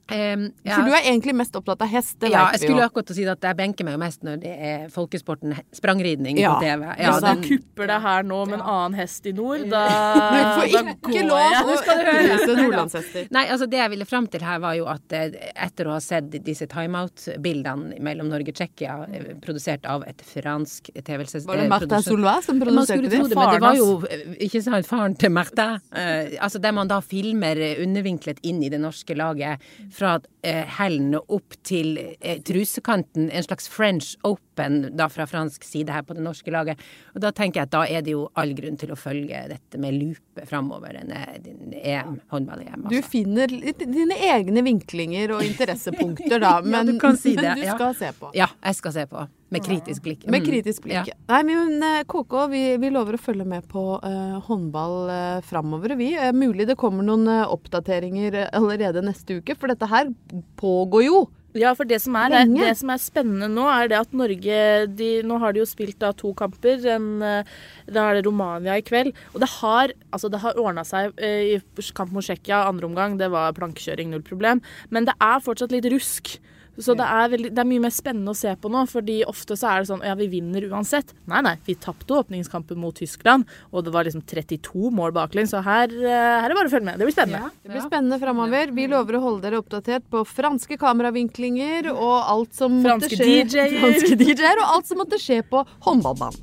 Um, 0.05 0.51
ja. 0.61 0.75
For 0.75 0.85
du 0.85 0.93
er 0.93 1.07
egentlig 1.09 1.33
mest 1.33 1.55
opptatt 1.57 1.81
av 1.81 1.89
hest, 1.89 2.19
det 2.21 2.29
ja, 2.29 2.43
jeg 2.53 2.61
skulle 2.61 2.83
jo. 2.83 2.89
akkurat 2.91 3.09
si 3.17 3.23
at 3.25 3.41
jeg 3.47 3.57
benker 3.57 3.87
meg 3.87 3.95
jo 3.95 4.01
mest 4.03 4.21
når 4.27 4.35
det 4.43 4.51
er 4.53 4.83
folkesporten 4.93 5.55
sprangridning 5.73 6.37
Ja. 6.37 6.51
på 6.53 6.61
TV. 6.61 6.83
Ja, 7.01 7.15
Hvis 7.15 7.23
den, 7.25 7.41
kupper 7.47 7.89
deg 7.89 8.01
her 8.05 8.27
nå 8.29 8.41
med 8.45 8.59
en 8.59 8.65
annen 8.65 8.97
hest 8.99 9.25
i 9.25 9.33
nord, 9.33 9.63
da, 9.71 9.81
Du 9.89 10.61
får 10.61 10.67
da 10.75 10.83
ikke 10.93 11.23
lov 11.25 11.71
å 11.71 11.77
etterlyse 11.79 12.57
nordlandshester. 12.59 13.27
Nei, 13.33 13.47
altså 13.49 13.65
det 13.71 13.79
jeg 13.81 13.93
ville 13.95 14.05
fram 14.05 14.27
til 14.29 14.45
her, 14.45 14.59
var 14.61 14.75
jo 14.77 14.85
at 14.93 15.15
eh, 15.17 15.39
etter 15.65 15.89
å 15.89 15.95
ha 15.95 16.01
sett 16.03 16.29
disse 16.45 16.67
timeout-bildene 16.69 17.99
mellom 18.05 18.29
Norge 18.29 18.53
og 18.53 18.59
Tsjekkia, 18.59 18.97
eh, 19.09 19.25
produsert 19.41 19.85
av 19.89 20.05
et 20.07 20.21
fransk 20.25 20.91
TV-selskap 21.01 21.49
Var 21.49 21.63
det 21.63 21.69
Martin 21.71 22.05
Solveig 22.05 22.43
som 22.45 22.59
Man 22.59 22.67
produserte 22.67 22.99
skulle 22.99 23.09
det? 23.09 23.17
tro 23.17 23.27
det, 23.27 23.35
men 23.35 23.53
det 23.55 23.61
var 23.65 23.79
jo 23.79 23.89
eh, 24.09 24.37
ikke 24.47 24.61
sant, 24.65 24.85
faren 24.89 25.15
til 25.19 25.33
Martin. 25.33 25.79
Uh, 25.95 26.35
altså 26.43 26.59
Der 26.61 26.71
man 26.75 26.89
da 26.91 27.01
filmer 27.01 27.57
eh, 27.57 27.81
undervinklet 27.83 28.39
inn 28.45 28.61
i 28.65 28.69
det 28.69 28.79
norske 28.81 29.15
laget 29.17 29.63
fra 29.95 30.15
eh, 30.43 30.65
hælen 30.77 31.13
opp 31.15 31.55
til 31.65 31.95
eh, 32.19 32.41
trusekanten. 32.45 33.29
En 33.31 33.45
slags 33.45 33.69
French 33.71 34.13
Open 34.27 34.91
da 34.99 35.07
fra 35.11 35.25
fransk 35.27 35.63
side 35.63 35.93
her 35.95 36.03
på 36.07 36.15
det 36.17 36.23
norske 36.25 36.51
laget. 36.51 36.81
Og 37.15 37.23
da 37.23 37.31
tenker 37.35 37.61
jeg 37.61 37.69
at 37.69 37.73
da 37.75 37.83
er 37.87 38.03
det 38.05 38.11
jo 38.15 38.25
all 38.35 38.51
grunn 38.57 38.75
til 38.81 38.91
å 38.91 38.99
følge 38.99 39.45
dette 39.53 39.79
med 39.81 39.95
lupe 39.97 40.45
framover. 40.49 40.97
Denne 40.99 41.23
din 41.45 41.73
EM, 41.79 42.19
håndball-EM. 42.33 42.85
Du 42.89 42.97
Altså. 42.99 43.09
finner 43.15 43.47
dine 43.81 44.19
egne 44.29 44.63
vinklinger 44.67 45.35
og 45.37 45.43
interessepunkter, 45.47 46.39
da. 46.39 46.55
Ja, 46.65 46.69
Men, 46.83 46.87
du 46.93 46.99
kan 46.99 47.17
si 47.17 47.35
det, 47.35 47.43
men 47.55 47.63
du 47.63 47.67
ja. 47.69 47.75
skal 47.79 47.95
se 47.95 48.11
på. 48.19 48.31
Ja, 48.35 48.47
jeg 48.63 48.75
skal 48.81 48.93
se 48.95 49.07
på. 49.11 49.25
Med 49.53 49.61
kritisk 49.63 50.01
blikk. 50.03 50.25
Med 50.25 50.41
Mm. 50.41 50.47
kritisk 50.49 50.83
blikk. 50.83 51.07
Ja. 51.11 51.15
Nei, 51.29 51.43
men 51.43 51.83
eh, 51.83 52.03
KK, 52.09 52.33
vi, 52.49 52.63
vi 52.81 52.89
lover 52.89 53.15
å 53.15 53.21
følge 53.21 53.45
med 53.45 53.67
på 53.69 53.83
uh, 54.01 54.39
håndball 54.47 54.95
uh, 55.09 55.41
framover, 55.45 55.95
vi. 55.95 56.15
Uh, 56.17 56.31
mulig 56.33 56.65
det 56.67 56.75
kommer 56.81 57.05
noen 57.05 57.27
uh, 57.29 57.45
oppdateringer 57.53 58.33
eh, 58.33 58.49
allerede 58.57 59.03
neste 59.05 59.37
uke, 59.39 59.55
for 59.55 59.69
dette 59.71 59.85
her 59.91 60.09
pågår 60.57 61.05
jo. 61.05 61.25
Ja, 61.55 61.69
for 61.71 61.87
det 61.87 62.01
som 62.03 62.17
er, 62.19 62.33
er, 62.35 62.49
det 62.51 62.73
som 62.75 62.89
er 62.91 62.99
spennende 62.99 63.47
nå, 63.47 63.63
er 63.71 63.87
det 63.87 63.95
at 64.01 64.11
Norge 64.17 64.57
de, 64.91 65.21
Nå 65.23 65.37
har 65.39 65.53
de 65.55 65.61
jo 65.61 65.67
spilt 65.69 66.01
da 66.03 66.09
to 66.11 66.33
kamper. 66.35 66.81
En, 66.97 67.05
eh, 67.23 67.53
da 67.87 68.09
er 68.09 68.17
det 68.17 68.25
Romania 68.25 68.75
i 68.75 68.83
kveld. 68.83 69.13
Og 69.31 69.39
det 69.39 69.47
har, 69.61 69.93
altså 70.11 70.27
det 70.33 70.41
har 70.43 70.59
ordna 70.59 70.83
seg 70.83 71.13
eh, 71.15 71.53
i 71.55 71.85
kamp 71.95 72.11
mot 72.11 72.25
Tsjekkia, 72.25 72.65
andre 72.67 72.89
omgang. 72.89 73.15
Det 73.21 73.29
var 73.31 73.55
plankekjøring, 73.55 74.11
null 74.11 74.25
problem. 74.25 74.59
Men 74.91 75.07
det 75.07 75.15
er 75.23 75.39
fortsatt 75.45 75.71
litt 75.71 75.87
rusk. 75.95 76.33
Så 76.77 76.95
det 76.97 77.05
er, 77.07 77.29
veldig, 77.31 77.51
det 77.55 77.61
er 77.61 77.67
mye 77.69 77.83
mer 77.85 77.93
spennende 77.93 78.33
å 78.33 78.37
se 78.37 78.51
på 78.59 78.69
nå, 78.71 78.81
fordi 78.91 79.21
ofte 79.27 79.55
så 79.59 79.69
er 79.71 79.83
det 79.83 79.89
sånn 79.89 80.03
ja, 80.03 80.15
vi 80.19 80.27
vinner 80.31 80.65
uansett. 80.71 81.13
Nei, 81.31 81.41
nei, 81.45 81.55
vi 81.67 81.77
tapte 81.79 82.17
åpningskampen 82.19 82.79
mot 82.81 82.95
Tyskland, 82.97 83.47
og 83.71 83.85
det 83.85 83.93
var 83.95 84.07
liksom 84.07 84.25
32 84.27 84.91
mål 84.95 85.15
baklengs, 85.15 85.53
så 85.55 85.63
her, 85.65 85.93
eh, 85.93 86.11
her 86.11 86.43
er 86.43 86.51
det 86.51 86.59
bare 86.59 86.71
å 86.71 86.73
følge 86.73 86.89
med. 86.89 86.99
Det 86.99 87.07
blir 87.07 87.15
spennende. 87.15 87.51
Det 87.63 87.71
blir 87.71 87.85
spennende 87.85 88.19
framover. 88.21 88.75
Vi 88.75 88.89
lover 88.91 89.19
å 89.19 89.23
holde 89.23 89.47
dere 89.47 89.61
oppdatert 89.63 90.09
på 90.11 90.25
franske 90.27 90.79
kameravinklinger 90.81 91.91
og 91.93 92.17
alt 92.19 92.55
som 92.57 92.81
måtte 92.83 93.11
skje 93.13 93.23
DJ-er. 93.23 93.77
Franske 93.85 94.19
DJ-er 94.19 94.63
og 94.63 94.75
alt 94.75 94.91
som 94.91 94.99
måtte 94.99 95.21
skje 95.21 95.41
på 95.47 95.63
håndballbanen. 95.87 96.41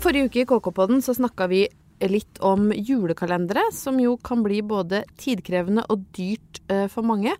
Forrige 0.00 0.30
uke 0.30 0.40
i 0.40 0.48
KK-podden 0.48 1.02
så 1.04 1.12
snakka 1.12 1.50
vi 1.50 1.66
litt 2.08 2.38
om 2.40 2.70
julekalendere, 2.72 3.66
som 3.76 3.98
jo 4.00 4.16
kan 4.24 4.44
bli 4.46 4.62
både 4.64 5.02
tidkrevende 5.20 5.84
og 5.92 6.06
dyrt 6.16 6.62
eh, 6.72 6.86
for 6.88 7.04
mange. 7.06 7.34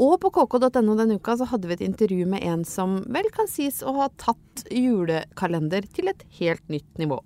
Og 0.00 0.16
på 0.22 0.30
kk.no 0.32 0.96
denne 0.96 1.18
uka 1.20 1.36
så 1.36 1.46
hadde 1.50 1.68
vi 1.68 1.76
et 1.76 1.84
intervju 1.84 2.26
med 2.30 2.42
en 2.46 2.64
som 2.64 3.00
vel 3.12 3.28
kan 3.34 3.50
sies 3.50 3.82
å 3.84 3.92
ha 3.98 4.08
tatt 4.20 4.64
julekalender 4.72 5.84
til 5.94 6.10
et 6.10 6.24
helt 6.40 6.64
nytt 6.72 7.02
nivå. 7.02 7.20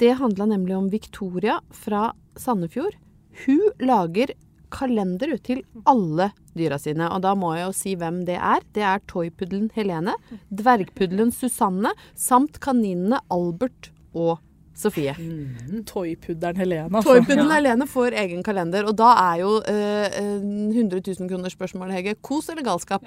Det 0.00 0.16
handla 0.18 0.48
nemlig 0.50 0.74
om 0.78 0.88
Victoria 0.90 1.60
fra 1.70 2.10
Sandefjord. 2.40 2.96
Hun 3.44 3.60
lager 3.84 4.32
kalender 4.72 5.36
til 5.44 5.60
alle 5.88 6.30
dyra 6.56 6.78
sine. 6.80 7.08
Og 7.12 7.22
da 7.24 7.34
må 7.38 7.52
jeg 7.56 7.66
jo 7.66 7.74
si 7.76 7.92
hvem 8.00 8.22
det 8.28 8.38
er. 8.38 8.64
Det 8.74 8.84
er 8.88 9.04
toypuddelen 9.10 9.68
Helene, 9.76 10.16
dvergpuddelen 10.48 11.32
Susanne 11.34 11.92
samt 12.18 12.60
kaninene 12.64 13.20
Albert 13.32 13.92
og 14.12 14.40
Sofie. 14.82 15.14
Toypudderen 15.88 16.58
Helene. 16.60 16.88
Altså. 16.90 17.16
Toypuddelen 17.16 17.52
Helene 17.54 17.88
får 17.90 18.16
egen 18.24 18.42
kalender, 18.46 18.88
og 18.90 18.96
da 18.98 19.12
er 19.32 19.42
jo 19.44 19.56
eh, 19.70 20.22
100 20.22 21.00
000 21.00 21.30
kroner 21.30 21.52
spørsmålet, 21.54 22.00
Hege. 22.00 22.18
Kos 22.22 22.50
eller 22.52 22.66
galskap? 22.66 23.06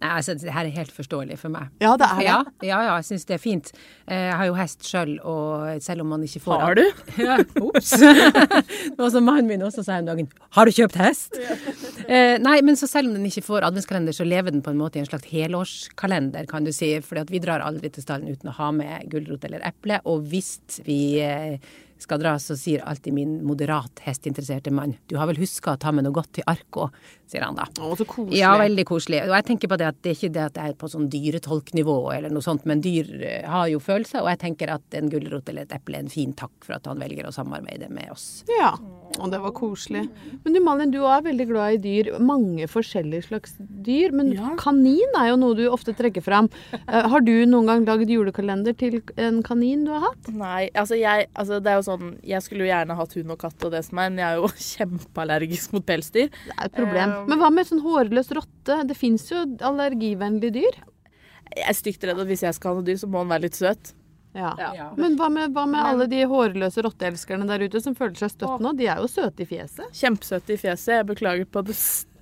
Nei, 0.00 0.08
altså, 0.16 0.34
det 0.38 0.52
her 0.54 0.64
er 0.64 0.72
helt 0.78 0.92
forståelig 0.96 1.38
for 1.42 1.52
meg. 1.52 1.68
Ja, 1.82 1.92
det 2.00 2.06
er 2.08 2.18
det. 2.20 2.24
Ja, 2.26 2.36
ja, 2.64 2.78
ja 2.86 2.94
jeg 2.98 3.08
syns 3.10 3.26
det 3.28 3.36
er 3.36 3.42
fint. 3.42 3.72
Eh, 4.08 4.16
Jeg 4.28 4.36
har 4.40 4.48
jo 4.48 4.56
hest 4.58 4.86
sjøl, 4.88 5.18
og 5.20 5.82
selv 5.84 6.04
om 6.04 6.12
man 6.14 6.24
ikke 6.24 6.40
får 6.46 6.62
Har 6.62 6.78
du? 6.78 6.84
Ja, 7.28 7.36
Ops. 7.60 7.92
var 8.98 9.12
så 9.12 9.20
mannen 9.24 9.50
min 9.50 9.62
også 9.66 9.84
sa 9.84 9.98
en 10.00 10.08
dagen 10.08 10.28
'Har 10.56 10.64
du 10.64 10.72
kjøpt 10.72 10.96
hest?' 10.96 11.36
Eh, 12.08 12.36
nei, 12.42 12.56
men 12.66 12.78
så 12.80 12.88
selv 12.90 13.10
om 13.10 13.18
den 13.18 13.28
ikke 13.28 13.44
får 13.46 13.68
adventskalender, 13.68 14.16
så 14.16 14.26
lever 14.26 14.54
den 14.54 14.64
på 14.64 14.72
en 14.72 14.80
måte 14.80 14.98
i 14.98 15.02
en 15.04 15.10
slags 15.10 15.28
helårskalender, 15.30 16.48
kan 16.50 16.66
du 16.66 16.72
si. 16.74 16.94
For 17.04 17.20
vi 17.28 17.42
drar 17.44 17.64
aldri 17.64 17.92
til 17.92 18.04
stallen 18.04 18.32
uten 18.32 18.50
å 18.50 18.56
ha 18.58 18.70
med 18.74 19.10
gulrot 19.12 19.44
eller 19.48 19.64
eple. 19.68 20.00
Og 20.08 20.26
hvis 20.32 20.80
vi 20.86 21.00
eh, 21.24 21.60
skal 22.02 22.20
dra, 22.22 22.34
så 22.38 22.56
sier 22.56 22.84
alltid 22.86 23.14
min 23.14 23.38
moderat 23.46 24.02
hestinteresserte 24.04 24.70
mann 24.70 24.96
'Du 25.06 25.16
har 25.18 25.26
vel 25.26 25.40
huska 25.40 25.74
å 25.74 25.80
ta 25.80 25.92
med 25.92 26.06
noe 26.06 26.14
godt 26.14 26.32
til 26.38 26.46
Arko', 26.46 26.90
sier 27.26 27.42
han 27.42 27.58
da. 27.58 27.66
Å, 27.80 27.96
så 27.98 28.06
koselig. 28.06 28.38
Ja, 28.38 28.54
veldig 28.58 28.84
koselig. 28.86 29.22
Og 29.26 29.34
jeg 29.34 29.46
tenker 29.50 29.72
på 29.72 29.78
det 29.80 29.88
at 29.88 29.98
det 30.02 30.12
er 30.12 30.18
ikke 30.18 30.34
det 30.34 30.44
at 30.44 30.60
jeg 30.62 30.74
er 30.74 30.78
på 30.78 30.90
sånn 30.92 31.08
dyretolknivå 31.12 31.98
eller 32.14 32.32
noe 32.32 32.44
sånt, 32.44 32.64
men 32.70 32.82
dyr 32.84 33.10
eh, 33.18 33.48
har 33.48 33.68
jo 33.72 33.82
følelser, 33.82 34.22
og 34.22 34.30
jeg 34.32 34.42
tenker 34.46 34.74
at 34.78 34.98
en 34.98 35.10
gulrot 35.12 35.48
eller 35.50 35.66
et 35.66 35.74
eple 35.76 35.98
er 35.98 36.06
en 36.06 36.12
fin 36.12 36.32
takk 36.32 36.54
for 36.64 36.78
at 36.78 36.86
han 36.86 37.02
velger 37.02 37.28
å 37.28 37.34
samarbeide 37.34 37.90
med 37.90 38.14
oss. 38.14 38.44
Ja, 38.58 38.76
og 39.18 39.30
det 39.32 39.38
var 39.42 39.50
koselig. 39.56 40.02
Men 40.44 40.54
du 40.54 40.60
Malin, 40.62 40.90
du 40.92 40.98
er 41.08 41.22
veldig 41.24 41.46
glad 41.48 41.74
i 41.74 41.78
dyr. 41.82 42.10
Mange 42.22 42.66
forskjellige 42.70 43.24
slags 43.28 43.54
dyr. 43.58 44.12
Men 44.14 44.32
Ja. 44.32 44.50
kanin 44.60 45.16
er 45.18 45.30
jo 45.30 45.36
noe 45.40 45.56
du 45.58 45.64
ofte 45.72 45.94
trekker 45.96 46.22
fram. 46.22 46.48
Eh, 46.74 47.08
har 47.08 47.20
du 47.24 47.32
noen 47.46 47.66
gang 47.66 47.84
lagd 47.88 48.08
julekalender 48.12 48.76
til 48.78 49.00
en 49.16 49.42
kanin 49.42 49.84
du 49.86 49.90
har 49.92 50.00
hatt? 50.10 50.28
Nei, 50.32 50.68
altså 50.74 50.98
jeg 51.00 51.26
altså 51.34 51.58
det 51.62 51.72
er 51.72 51.80
jo 51.80 51.86
sånn 51.88 52.18
Jeg 52.22 52.42
skulle 52.42 52.66
jo 52.66 52.70
gjerne 52.72 52.96
hatt 52.96 53.14
hund 53.18 53.30
og 53.34 53.38
katt 53.38 53.64
og 53.64 53.72
det 53.72 53.84
som 53.88 53.98
er, 53.98 54.10
men 54.10 54.18
jeg 54.18 54.28
er 54.28 54.36
jo 54.36 54.52
kjempeallergisk 54.76 55.72
mot 55.72 55.86
pelsdyr. 55.88 56.28
Det 56.30 56.54
er 56.58 56.64
et 56.68 56.76
problem. 56.78 57.16
Men 57.28 57.38
hva 57.40 57.50
med 57.50 57.66
sånn 57.66 57.82
hårløs 57.82 58.30
rotte? 58.36 58.82
Det 58.86 58.96
fins 58.96 59.26
jo 59.32 59.42
allergivennlige 59.66 60.52
dyr. 60.60 60.78
Jeg 61.56 61.64
er 61.66 61.74
stygt 61.74 62.04
redd 62.04 62.20
at 62.20 62.28
hvis 62.28 62.42
jeg 62.44 62.54
skal 62.54 62.74
ha 62.74 62.78
noe 62.80 62.84
dyr, 62.86 62.98
så 63.00 63.08
må 63.08 63.22
den 63.24 63.32
være 63.32 63.46
litt 63.48 63.56
søt. 63.58 63.94
Ja. 64.38 64.52
Ja. 64.76 64.90
Men 64.98 65.16
hva 65.18 65.28
med, 65.32 65.54
hva 65.56 65.66
med 65.70 65.82
alle 65.82 66.08
de 66.10 66.24
hårløse 66.30 66.84
rotteelskerne 66.86 67.48
der 67.48 67.66
ute 67.66 67.82
som 67.84 67.96
føler 67.98 68.18
seg 68.20 68.36
støtt 68.36 68.62
nå? 68.64 68.74
De 68.78 68.86
er 68.88 69.02
jo 69.02 69.08
søte 69.10 69.44
i 69.44 69.48
fjeset. 69.50 69.88
Kjempesøte 69.98 70.54
i 70.54 70.60
fjeset. 70.60 70.94
Jeg 71.00 71.08
beklager 71.10 71.48
på 71.50 71.64
det 71.66 71.76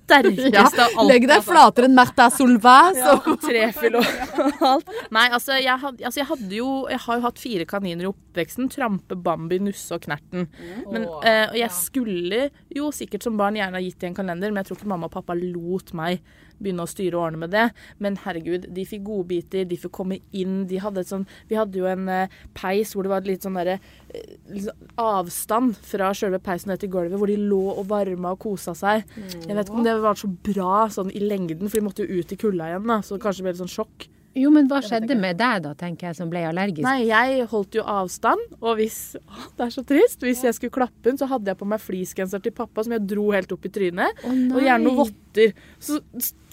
sterkeste 0.07 0.53
Ja, 0.55 0.63
av 0.65 0.95
alt. 1.01 1.09
Legg 1.09 1.27
deg 1.29 1.43
flatere 1.43 1.89
enn 1.89 1.95
Märtha 1.97 2.29
Solveig, 2.33 2.97
så 2.97 3.17
Ja, 3.27 3.35
trefyll 3.43 3.99
og 3.99 4.63
alt. 4.71 4.91
Nei, 5.13 5.25
altså 5.35 5.57
jeg, 5.59 5.75
had, 5.83 5.99
altså 6.01 6.21
jeg 6.21 6.29
hadde 6.31 6.59
jo 6.59 6.69
Jeg 6.93 7.01
har 7.05 7.19
jo 7.19 7.25
hatt 7.27 7.41
fire 7.43 7.67
kaniner 7.69 8.07
i 8.07 8.09
oppveksten. 8.11 8.69
Trampe, 8.73 9.17
Bambi, 9.19 9.59
Nusse 9.63 9.97
og 9.97 10.05
Knerten. 10.07 10.47
Men, 10.87 11.07
eh, 11.27 11.45
og 11.51 11.57
jeg 11.59 11.71
skulle 11.75 12.47
jo 12.73 12.91
sikkert 12.95 13.27
som 13.27 13.37
barn 13.39 13.59
gjerne 13.59 13.79
ha 13.79 13.83
gitt 13.83 13.99
dem 14.01 14.13
en 14.13 14.19
kalender, 14.21 14.53
men 14.53 14.63
jeg 14.63 14.71
tror 14.71 14.81
ikke 14.81 14.91
mamma 14.93 15.09
og 15.09 15.15
pappa 15.17 15.35
lot 15.37 15.93
meg 15.97 16.21
begynne 16.61 16.85
å 16.85 16.89
styre 16.89 17.17
og 17.17 17.27
ordne 17.27 17.41
med 17.45 17.53
det. 17.55 17.67
Men 18.03 18.19
herregud, 18.23 18.67
de 18.73 18.85
fikk 18.87 19.05
godbiter, 19.07 19.67
de 19.69 19.79
fikk 19.79 19.93
komme 19.97 20.19
inn. 20.35 20.59
De 20.69 20.81
hadde 20.81 21.03
et 21.03 21.11
sånn 21.11 21.27
Vi 21.49 21.57
hadde 21.57 21.79
jo 21.79 21.87
en 21.89 22.07
eh, 22.11 22.33
peis 22.57 22.93
hvor 22.95 23.05
det 23.05 23.13
var 23.13 23.27
litt 23.27 23.45
sånn 23.45 23.57
derre 23.59 23.77
eh, 23.77 24.35
sånn 24.67 24.85
avstand 25.01 25.77
fra 25.85 26.11
sjølve 26.17 26.41
peisen 26.43 26.71
ned 26.71 26.81
til 26.81 26.91
gulvet, 26.93 27.17
hvor 27.19 27.29
de 27.29 27.37
lå 27.39 27.63
og 27.73 27.87
varma 27.89 28.33
og 28.35 28.41
kosa 28.43 28.75
seg. 28.77 29.05
Jeg 29.17 29.55
vet 29.55 29.67
ikke 29.67 29.79
om 29.79 29.87
det 29.87 29.97
var 30.03 30.19
så 30.19 30.29
bra 30.49 30.85
sånn 30.93 31.13
i 31.13 31.23
lengden, 31.23 31.69
for 31.69 31.79
de 31.79 31.87
måtte 31.87 32.05
jo 32.05 32.21
ut 32.21 32.33
i 32.33 32.39
kulda 32.39 32.71
igjen, 32.71 32.87
da, 32.89 33.01
så 33.05 33.19
kanskje 33.21 33.43
det 33.43 33.47
ble 33.47 33.55
litt 33.55 33.63
sånn 33.65 33.75
sjokk. 33.77 34.07
Jo, 34.37 34.51
men 34.53 34.69
hva 34.69 34.81
skjedde 34.85 35.17
med 35.19 35.39
deg 35.39 35.63
da, 35.65 35.73
tenker 35.77 36.09
jeg, 36.09 36.17
som 36.19 36.31
ble 36.31 36.43
allergisk? 36.47 36.85
Nei, 36.85 37.07
jeg 37.09 37.47
holdt 37.51 37.77
jo 37.79 37.85
avstand, 37.89 38.43
og 38.61 38.77
hvis 38.79 38.99
å, 39.19 39.25
Det 39.57 39.67
er 39.67 39.73
så 39.73 39.83
trist. 39.87 40.23
Hvis 40.23 40.43
jeg 40.45 40.57
skulle 40.57 40.75
klappe 40.75 41.09
den, 41.09 41.17
så 41.19 41.29
hadde 41.29 41.49
jeg 41.51 41.59
på 41.59 41.67
meg 41.69 41.81
fleecegenser 41.83 42.43
til 42.43 42.53
pappa 42.55 42.85
som 42.85 42.93
jeg 42.95 43.05
dro 43.09 43.29
helt 43.33 43.51
opp 43.55 43.65
i 43.65 43.71
trynet. 43.73 44.25
og 44.27 44.59
gjerne 44.61 44.83
noen 44.85 44.99
votter. 45.01 45.55
Så 45.83 45.99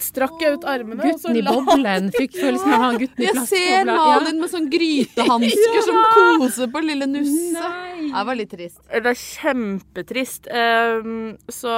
strakk 0.01 0.41
jeg 0.43 0.57
ut 0.59 0.65
armene, 0.69 0.99
og 0.99 1.19
så 1.21 1.31
Gutten 1.31 1.39
i 1.39 1.43
boblen. 1.45 2.09
Fikk 2.15 2.37
følelsen 2.43 2.71
av 2.71 2.77
å 2.77 2.83
ha 2.83 2.89
en 2.93 2.99
gutten 3.01 3.23
i 3.23 3.27
Jeg 3.29 3.45
ser. 3.49 3.89
Malin 3.89 4.41
med 4.41 4.51
sånn 4.51 4.69
grytehansker 4.71 5.85
som 5.87 5.99
koser 6.15 6.71
på 6.73 6.83
lille 6.85 7.07
Nusse. 7.09 7.71
Det 8.05 8.23
var 8.29 8.37
litt 8.37 8.51
trist. 8.53 8.81
Det 8.91 9.11
er 9.11 9.19
kjempetrist. 9.19 10.49
Um, 10.51 11.35
så 11.51 11.73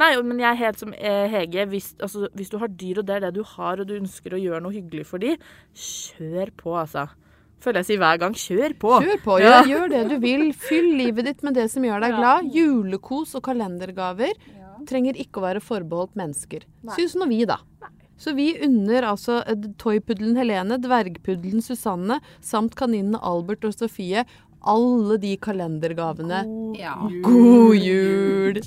Nei, 0.00 0.14
men 0.24 0.40
jeg 0.40 0.48
er 0.48 0.60
helt 0.60 0.80
som 0.80 0.94
eh, 0.96 1.26
Hege. 1.32 1.66
Hvis, 1.72 1.92
altså, 2.02 2.28
hvis 2.38 2.52
du 2.52 2.58
har 2.62 2.70
dyr, 2.70 3.02
og 3.02 3.08
det 3.08 3.18
er 3.18 3.26
det 3.26 3.34
du 3.36 3.42
har, 3.54 3.82
og 3.82 3.88
du 3.88 3.96
ønsker 3.98 4.36
å 4.36 4.40
gjøre 4.40 4.62
noe 4.64 4.74
hyggelig 4.74 5.06
for 5.10 5.21
dem, 5.24 5.50
kjør 5.74 6.52
på, 6.60 6.74
altså. 6.82 7.06
Føler 7.62 7.78
jeg 7.82 7.88
sier 7.92 8.00
hver 8.02 8.18
gang. 8.18 8.34
Kjør 8.34 8.72
på. 8.82 8.94
Kjør 9.04 9.20
på, 9.22 9.36
Ja. 9.40 9.62
gjør, 9.62 9.68
gjør 9.70 9.88
det 9.92 10.02
du 10.10 10.16
vil. 10.24 10.44
Fyll 10.52 10.88
livet 10.98 11.28
ditt 11.30 11.42
med 11.46 11.54
det 11.54 11.68
som 11.70 11.84
gjør 11.86 12.02
deg 12.02 12.16
glad. 12.18 12.48
Julekos 12.54 13.34
og 13.38 13.42
kalendergaver 13.46 14.32
trenger 14.88 15.14
ikke 15.22 15.38
å 15.38 15.44
være 15.46 15.62
forbeholdt 15.62 16.16
mennesker. 16.18 16.64
Syns 16.96 17.14
nå 17.14 17.28
vi, 17.30 17.44
da. 17.46 17.60
Så 18.18 18.34
vi 18.34 18.52
unner 18.62 19.02
altså 19.08 19.40
eh, 19.46 19.54
toypuddelen 19.78 20.36
Helene, 20.38 20.76
dvergpuddelen 20.82 21.62
Susanne 21.62 22.20
samt 22.40 22.74
kaninene 22.78 23.18
Albert 23.22 23.64
og 23.64 23.74
Sofie 23.74 24.24
alle 24.62 25.16
de 25.18 25.36
kalendergavene. 25.42 26.42
Ja. 26.78 26.94
God 27.22 27.74
jul! 27.78 28.60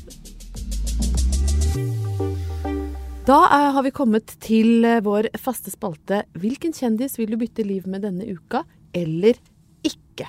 Da 3.25 3.39
eh, 3.49 3.71
har 3.73 3.81
vi 3.81 3.89
kommet 3.89 4.35
til 4.43 4.85
eh, 4.85 4.99
vår 5.01 5.31
faste 5.41 5.71
spalte 5.73 6.19
Hvilken 6.37 6.75
kjendis 6.77 7.15
vil 7.17 7.31
du 7.33 7.39
bytte 7.41 7.63
liv 7.65 7.87
med 7.89 8.03
denne 8.05 8.27
uka, 8.29 8.61
eller 8.93 9.39
ikke? 9.81 10.27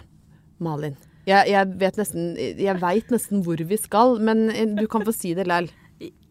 Malin. 0.65 0.95
Jeg, 1.29 1.51
jeg 1.53 1.75
vet 1.83 1.99
nesten 2.01 2.31
Jeg 2.39 2.81
veit 2.81 3.13
nesten 3.13 3.43
hvor 3.45 3.61
vi 3.61 3.77
skal, 3.77 4.17
men 4.25 4.47
eh, 4.49 4.73
du 4.79 4.87
kan 4.89 5.05
få 5.05 5.13
si 5.13 5.35
det 5.37 5.45
likevel. 5.45 5.69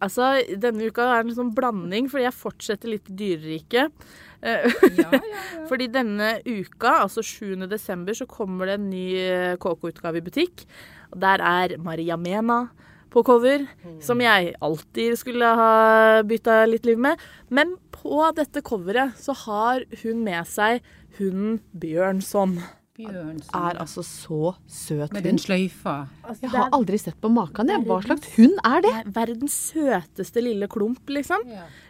Altså, 0.02 0.32
denne 0.62 0.90
uka 0.90 1.06
er 1.12 1.22
en 1.22 1.36
sånn 1.38 1.54
blanding, 1.54 2.10
fordi 2.10 2.26
jeg 2.26 2.38
fortsetter 2.38 2.92
litt 2.96 3.14
i 3.14 3.20
dyreriket. 3.22 4.10
ja. 4.42 5.22
fordi 5.70 5.90
denne 5.94 6.36
uka, 6.46 6.96
altså 7.04 7.22
7. 7.26 7.68
desember, 7.70 8.18
så 8.18 8.26
kommer 8.30 8.70
det 8.70 8.80
en 8.80 8.90
ny 8.90 9.06
eh, 9.22 9.54
KK-utgave 9.62 10.22
i 10.22 10.26
butikk. 10.26 10.66
Og 11.14 11.22
der 11.22 11.46
er 11.46 11.78
Maria 11.82 12.18
Mena 12.18 12.64
på 13.16 13.24
cover, 13.26 13.66
som 14.04 14.20
jeg 14.24 14.54
alltid 14.64 15.16
skulle 15.24 15.54
ha 15.58 16.22
bytta 16.28 16.62
litt 16.68 16.86
liv 16.86 17.00
med. 17.00 17.22
Men 17.50 17.78
på 17.96 18.20
dette 18.36 18.62
coveret 18.66 19.16
så 19.18 19.34
har 19.46 19.86
hun 20.04 20.24
med 20.28 20.44
seg 20.52 20.82
hunden 21.20 21.62
Bjørnson. 21.72 22.60
Bjørnson. 22.96 23.52
Er 23.60 23.76
altså 23.84 24.00
så 24.08 24.54
søt 24.72 25.12
Med 25.12 25.26
den 25.28 25.36
sløyfa. 25.42 26.06
Altså, 26.24 26.46
Jeg 26.46 26.52
har 26.54 26.70
aldri 26.78 26.96
sett 27.02 27.18
på 27.20 27.28
maken. 27.28 27.68
jeg. 27.68 27.84
Hva 27.90 27.98
slags 28.06 28.30
hund 28.38 28.54
er 28.64 28.86
det? 28.86 28.92
Er 29.02 29.10
verdens 29.18 29.58
søteste 29.74 30.40
lille 30.44 30.70
klump, 30.72 31.02
liksom. 31.12 31.44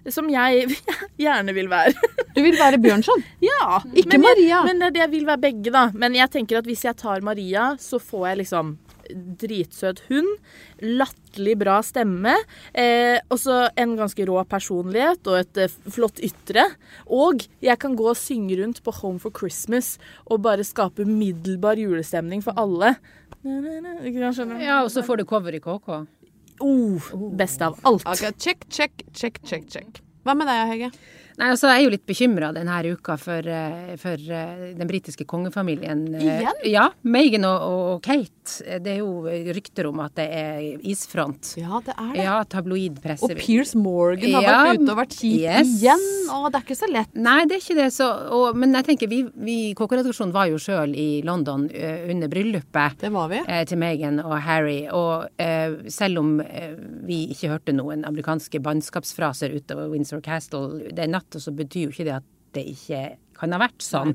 Som 0.10 0.32
jeg 0.34 0.74
gjerne 1.22 1.54
vil 1.54 1.70
være. 1.70 1.94
Du 2.34 2.42
vil 2.42 2.58
være 2.58 2.80
Bjørnson, 2.82 3.22
Ja. 3.42 3.82
ikke 3.94 4.16
men 4.18 4.26
Maria. 4.26 4.64
Jeg, 4.66 4.66
men 4.80 4.94
det 4.94 5.04
jeg 5.04 5.12
vil 5.14 5.28
være 5.30 5.44
begge, 5.46 5.72
da. 5.78 5.86
Men 5.94 6.18
jeg 6.18 6.32
tenker 6.34 6.58
at 6.58 6.66
hvis 6.66 6.86
jeg 6.90 6.98
tar 6.98 7.22
Maria, 7.22 7.76
så 7.78 8.02
får 8.02 8.28
jeg 8.32 8.38
liksom 8.46 8.74
dritsøt 9.12 10.02
hund, 10.10 10.30
latterlig 10.82 11.56
bra 11.62 11.80
stemme, 11.86 12.34
eh, 12.74 13.18
og 13.30 13.40
så 13.42 13.66
en 13.80 13.96
ganske 14.00 14.26
rå 14.28 14.40
personlighet 14.50 15.28
og 15.32 15.40
et 15.42 15.62
eh, 15.66 15.76
flott 15.92 16.22
ytre. 16.26 16.68
Og 17.08 17.46
jeg 17.64 17.80
kan 17.82 17.96
gå 17.98 18.10
og 18.12 18.20
synge 18.20 18.58
rundt 18.62 18.82
på 18.86 18.94
Home 19.02 19.22
for 19.24 19.36
Christmas 19.36 19.96
og 20.26 20.44
bare 20.46 20.66
skape 20.68 21.08
middelbar 21.08 21.80
julestemning 21.80 22.44
for 22.46 22.58
alle. 22.60 22.96
Ja, 24.64 24.82
og 24.84 24.92
så 24.94 25.04
får 25.06 25.22
du 25.22 25.28
cover 25.30 25.54
i 25.56 25.62
KK. 25.62 25.92
Oh, 26.64 27.12
best 27.36 27.62
av 27.62 27.76
alt. 27.84 28.06
Okay, 28.08 28.32
Check, 28.40 28.66
check, 28.72 29.04
check, 29.14 29.42
check, 29.44 29.68
check. 29.70 30.02
Hva 30.26 30.34
med 30.38 30.48
deg, 30.50 30.70
Hege? 30.72 30.92
Nei, 31.36 31.50
altså, 31.52 31.68
Jeg 31.74 31.82
er 31.82 31.86
jo 31.86 31.92
litt 31.92 32.06
bekymra 32.08 32.52
denne 32.56 32.76
uka 32.96 33.18
for, 33.20 33.44
eh, 33.48 33.96
for 34.00 34.16
eh, 34.16 34.72
den 34.78 34.88
britiske 34.88 35.26
kongefamilien. 35.28 36.06
Eh, 36.16 36.24
Igjen? 36.24 36.62
Ja. 36.72 36.86
Meghan 37.04 37.48
og, 37.50 37.66
og 37.96 38.02
Kate. 38.06 38.32
Det 38.80 38.92
er 38.94 39.00
jo 39.02 39.26
rykter 39.58 39.88
om 39.90 40.00
at 40.04 40.14
det 40.20 40.28
er 40.30 40.84
isfront. 40.86 41.56
Ja, 41.58 41.80
det 41.84 41.96
er 41.98 42.12
det. 42.14 42.24
Ja, 42.24 42.36
tabloidpresse. 42.46 43.26
Og 43.26 43.40
Piers 43.40 43.74
Morgan 43.76 44.36
har 44.38 44.46
Ja, 44.46 44.54
vært 44.70 44.84
ute 44.84 44.94
og 44.94 45.00
vært 45.02 45.16
kjip 45.18 45.40
yes. 45.42 45.72
igjen. 45.82 46.06
Og 46.36 46.46
det 46.54 46.60
er 46.60 46.66
ikke 46.68 46.78
så 46.78 46.90
lett. 46.94 47.16
Nei, 47.18 47.40
det 47.50 47.58
er 47.58 47.64
ikke 47.64 47.78
det. 47.82 47.90
Så, 47.96 48.08
og, 48.38 48.60
men 48.62 48.78
jeg 48.78 48.88
tenker, 48.92 49.12
vi, 49.12 49.24
vi 49.34 49.58
KK-redaksjonen 49.76 50.36
var 50.36 50.52
jo 50.52 50.62
sjøl 50.62 50.94
i 50.96 51.08
London 51.26 51.66
under 51.68 52.32
bryllupet. 52.32 53.00
Det 53.02 53.12
var 53.16 53.34
vi. 53.34 53.42
til 53.68 53.82
Meghan 53.82 54.22
og 54.24 54.38
Harry. 54.46 54.86
Og 54.94 55.26
selv 55.92 56.22
om 56.22 56.36
vi 57.06 57.24
ikke 57.34 57.50
hørte 57.56 57.74
noen 57.76 58.06
amerikanske 58.08 58.62
bannskapsfraser 58.64 59.58
utover 59.58 59.90
Windsor 59.92 60.22
Castle 60.26 60.94
den 60.96 61.18
natta, 61.26 61.40
så 61.42 61.52
betyr 61.56 61.88
jo 61.88 61.94
ikke 61.94 62.06
det 62.08 62.16
at 62.20 62.24
det 62.56 62.66
ikke 62.72 63.00
kan 63.36 63.52
ha 63.52 63.60
vært 63.60 63.82
sånn. 63.84 64.14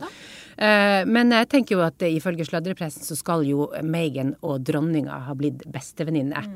Uh, 0.57 1.05
men 1.07 1.31
jeg 1.35 1.49
tenker 1.53 1.77
jo 1.77 1.83
at 1.85 2.01
uh, 2.03 2.09
ifølge 2.09 2.47
sladrepressen 2.49 3.05
så 3.05 3.17
skal 3.19 3.45
jo 3.45 3.67
Megan 3.85 4.35
og 4.43 4.63
dronninga 4.65 5.19
ha 5.27 5.35
blitt 5.37 5.67
bestevenninner. 5.71 6.47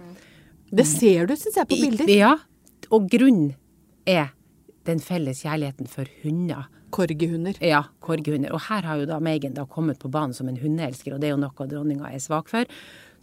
Det 0.74 0.86
ser 0.88 1.26
du, 1.28 1.34
syns 1.36 1.56
jeg, 1.60 1.68
på 1.68 1.76
bilder. 1.82 2.08
I- 2.08 2.18
Ja. 2.22 2.36
Og 2.92 3.06
grunnen 3.10 3.54
er 4.06 4.32
den 4.84 4.98
felles 5.00 5.42
kjærligheten 5.42 5.88
for 5.88 6.04
hunder. 6.22 6.66
Korgehunder. 6.94 7.56
Ja, 7.64 7.82
korgehunder. 8.00 8.52
Og 8.52 8.60
her 8.68 8.82
har 8.82 8.96
jo 9.00 9.06
da 9.06 9.18
Megan 9.18 9.54
da 9.56 9.64
kommet 9.66 9.98
på 9.98 10.10
banen 10.12 10.34
som 10.36 10.48
en 10.48 10.56
hundeelsker, 10.60 11.14
og 11.14 11.20
det 11.20 11.28
er 11.30 11.32
jo 11.34 11.40
noe 11.40 11.66
dronninga 11.68 12.12
er 12.12 12.20
svak 12.22 12.48
for. 12.52 12.64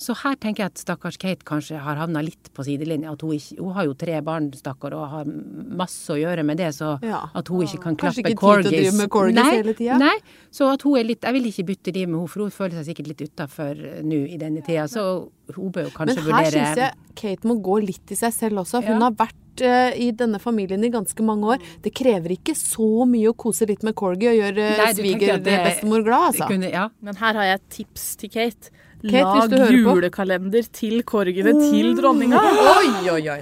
Så 0.02 0.16
her 0.24 0.38
tenker 0.42 0.64
jeg 0.64 0.72
at 0.72 0.82
stakkars 0.82 1.18
Kate 1.22 1.46
kanskje 1.46 1.78
har 1.84 2.00
havna 2.00 2.24
litt 2.26 2.50
på 2.56 2.64
sidelinja. 2.66 3.12
At 3.14 3.22
hun, 3.22 3.36
ikke, 3.38 3.58
hun 3.60 3.76
har 3.76 3.86
jo 3.86 3.94
tre 4.02 4.18
barn, 4.26 4.48
stakkar, 4.58 4.96
og 4.98 5.04
har 5.12 5.28
masse 5.30 6.10
å 6.10 6.18
gjøre 6.18 6.46
med 6.48 6.58
det, 6.58 6.72
så 6.74 6.96
Ja. 7.06 7.20
at 7.38 7.48
hun 7.54 7.62
ikke 7.68 7.82
kan 7.84 7.96
Kanskje 7.96 8.24
klappe 8.24 8.32
ikke 8.34 8.42
tid 8.42 8.64
til 8.66 8.72
å 8.72 8.78
drive 8.82 8.98
med 8.98 9.10
corgis 9.14 9.36
nei, 9.38 9.52
hele 9.60 9.76
tida? 9.78 10.00
Nei, 10.02 10.16
så 10.50 10.72
at 10.74 10.82
hun 10.88 10.98
er 10.98 11.06
litt 11.06 11.22
Jeg 11.22 11.34
vil 11.38 11.46
ikke 11.52 11.66
bytte 11.70 11.94
liv 11.94 12.10
med 12.10 12.18
henne, 12.20 12.30
for 12.34 12.42
hun 12.48 12.52
føler 12.56 12.82
seg 12.82 12.90
sikkert 12.96 13.08
litt 13.14 13.22
utafor 13.30 13.86
nå 14.04 14.20
i 14.26 14.38
denne 14.42 14.66
tida. 14.66 14.88
Så 14.90 15.30
hun 15.56 15.72
bør 15.72 15.86
jo 15.90 15.94
kanskje 15.94 16.18
vurdere 16.26 16.26
Men 16.26 16.34
her 16.34 16.50
vurdere 16.50 16.66
syns 16.66 16.82
jeg 16.82 17.16
Kate 17.22 17.48
må 17.48 17.62
gå 17.62 17.78
litt 17.86 18.12
i 18.12 18.16
seg 18.16 18.34
selv 18.34 18.64
også. 18.66 18.82
Hun 18.82 18.98
Ja. 18.98 19.06
har 19.06 19.12
vært 19.12 19.62
eh, 19.62 19.94
i 20.02 20.12
denne 20.12 20.40
familien 20.40 20.84
i 20.84 20.90
ganske 20.90 21.22
mange 21.22 21.44
år. 21.46 21.60
Det 21.84 21.94
krever 21.94 22.34
ikke 22.38 22.56
så 22.58 23.06
mye 23.06 23.30
å 23.30 23.36
kose 23.38 23.68
litt 23.68 23.84
med 23.84 23.94
corgi 23.94 24.30
og 24.32 24.38
gjøre 24.40 24.70
uh, 24.80 24.94
svigerbestemor 24.96 26.04
glad, 26.04 26.34
altså. 26.34 26.48
kunne, 26.48 26.72
ja. 26.72 26.90
Men 27.02 27.16
her 27.16 27.34
har 27.34 27.44
jeg 27.44 27.60
et 27.60 27.70
tips 27.70 28.16
til 28.18 28.30
Kate. 28.30 28.72
Kate, 29.02 29.58
Lag 29.58 29.72
julekalender 29.74 30.62
på. 30.68 30.72
til 30.78 31.02
korgene 31.04 31.54
til 31.72 31.96
dronninga. 31.98 32.38
Oi, 32.38 33.10
oi, 33.16 33.22
oi. 33.34 33.40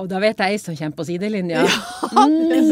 Og 0.00 0.08
da 0.08 0.18
vet 0.22 0.38
jeg 0.40 0.54
ei 0.56 0.60
som 0.62 0.76
kommer 0.78 0.96
på 0.96 1.04
sidelinja. 1.08 1.64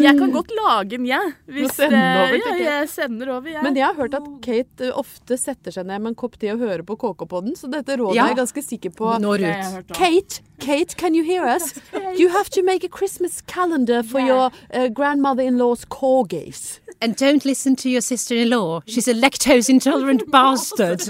Jeg 0.01 0.17
kan 0.19 0.33
godt 0.33 0.51
lage 0.57 0.97
en, 0.97 1.07
jeg. 1.07 1.33
Hvis, 1.47 1.75
sende 1.77 1.99
eh, 2.01 2.23
over 2.25 2.39
ja, 2.41 2.81
jeg 2.81 2.89
sender 2.89 3.33
over, 3.37 3.49
jeg. 3.53 3.63
Men 3.63 3.77
jeg 3.77 3.85
har 3.87 3.95
hørt 3.99 4.15
at 4.17 4.27
Kate 4.45 4.89
eh, 4.89 4.97
ofte 4.97 5.37
setter 5.41 5.75
seg 5.75 5.87
ned 5.89 6.01
med 6.01 6.13
en 6.15 6.19
kopp 6.19 6.39
te 6.41 6.51
og 6.55 6.59
hører 6.65 6.83
på 6.89 6.97
KK-podden, 7.01 7.55
så 7.59 7.71
dette 7.73 7.97
rådet 8.01 8.17
Ja. 8.17 8.25
er 8.25 8.35
jeg 8.35 8.41
ganske 8.43 8.65
sikker 8.65 8.91
på. 8.97 9.13
Når 9.21 9.45
ut. 9.45 9.93
Kate, 9.97 10.41
Kate, 10.61 10.97
can 10.97 11.15
you 11.15 11.25
hear 11.25 11.45
us? 11.47 11.75
You 12.21 12.29
have 12.29 12.51
to 12.51 12.63
make 12.63 12.85
a 12.85 12.89
Christmas 12.89 13.41
calendar 13.47 14.03
for 14.03 14.19
Yeah. 14.21 14.27
your 14.29 14.51
uh, 14.75 14.89
grandmother-in-law's 14.89 15.85
corgis. 15.89 16.80
And 17.03 17.17
don't 17.17 17.45
listen 17.47 17.77
to 17.77 17.89
your 17.89 18.03
sister-in-law. 18.03 18.83
She's 18.87 19.09
a 19.09 19.15
lactose 19.15 19.71
intolerant 19.71 20.31
bastard. 20.33 21.01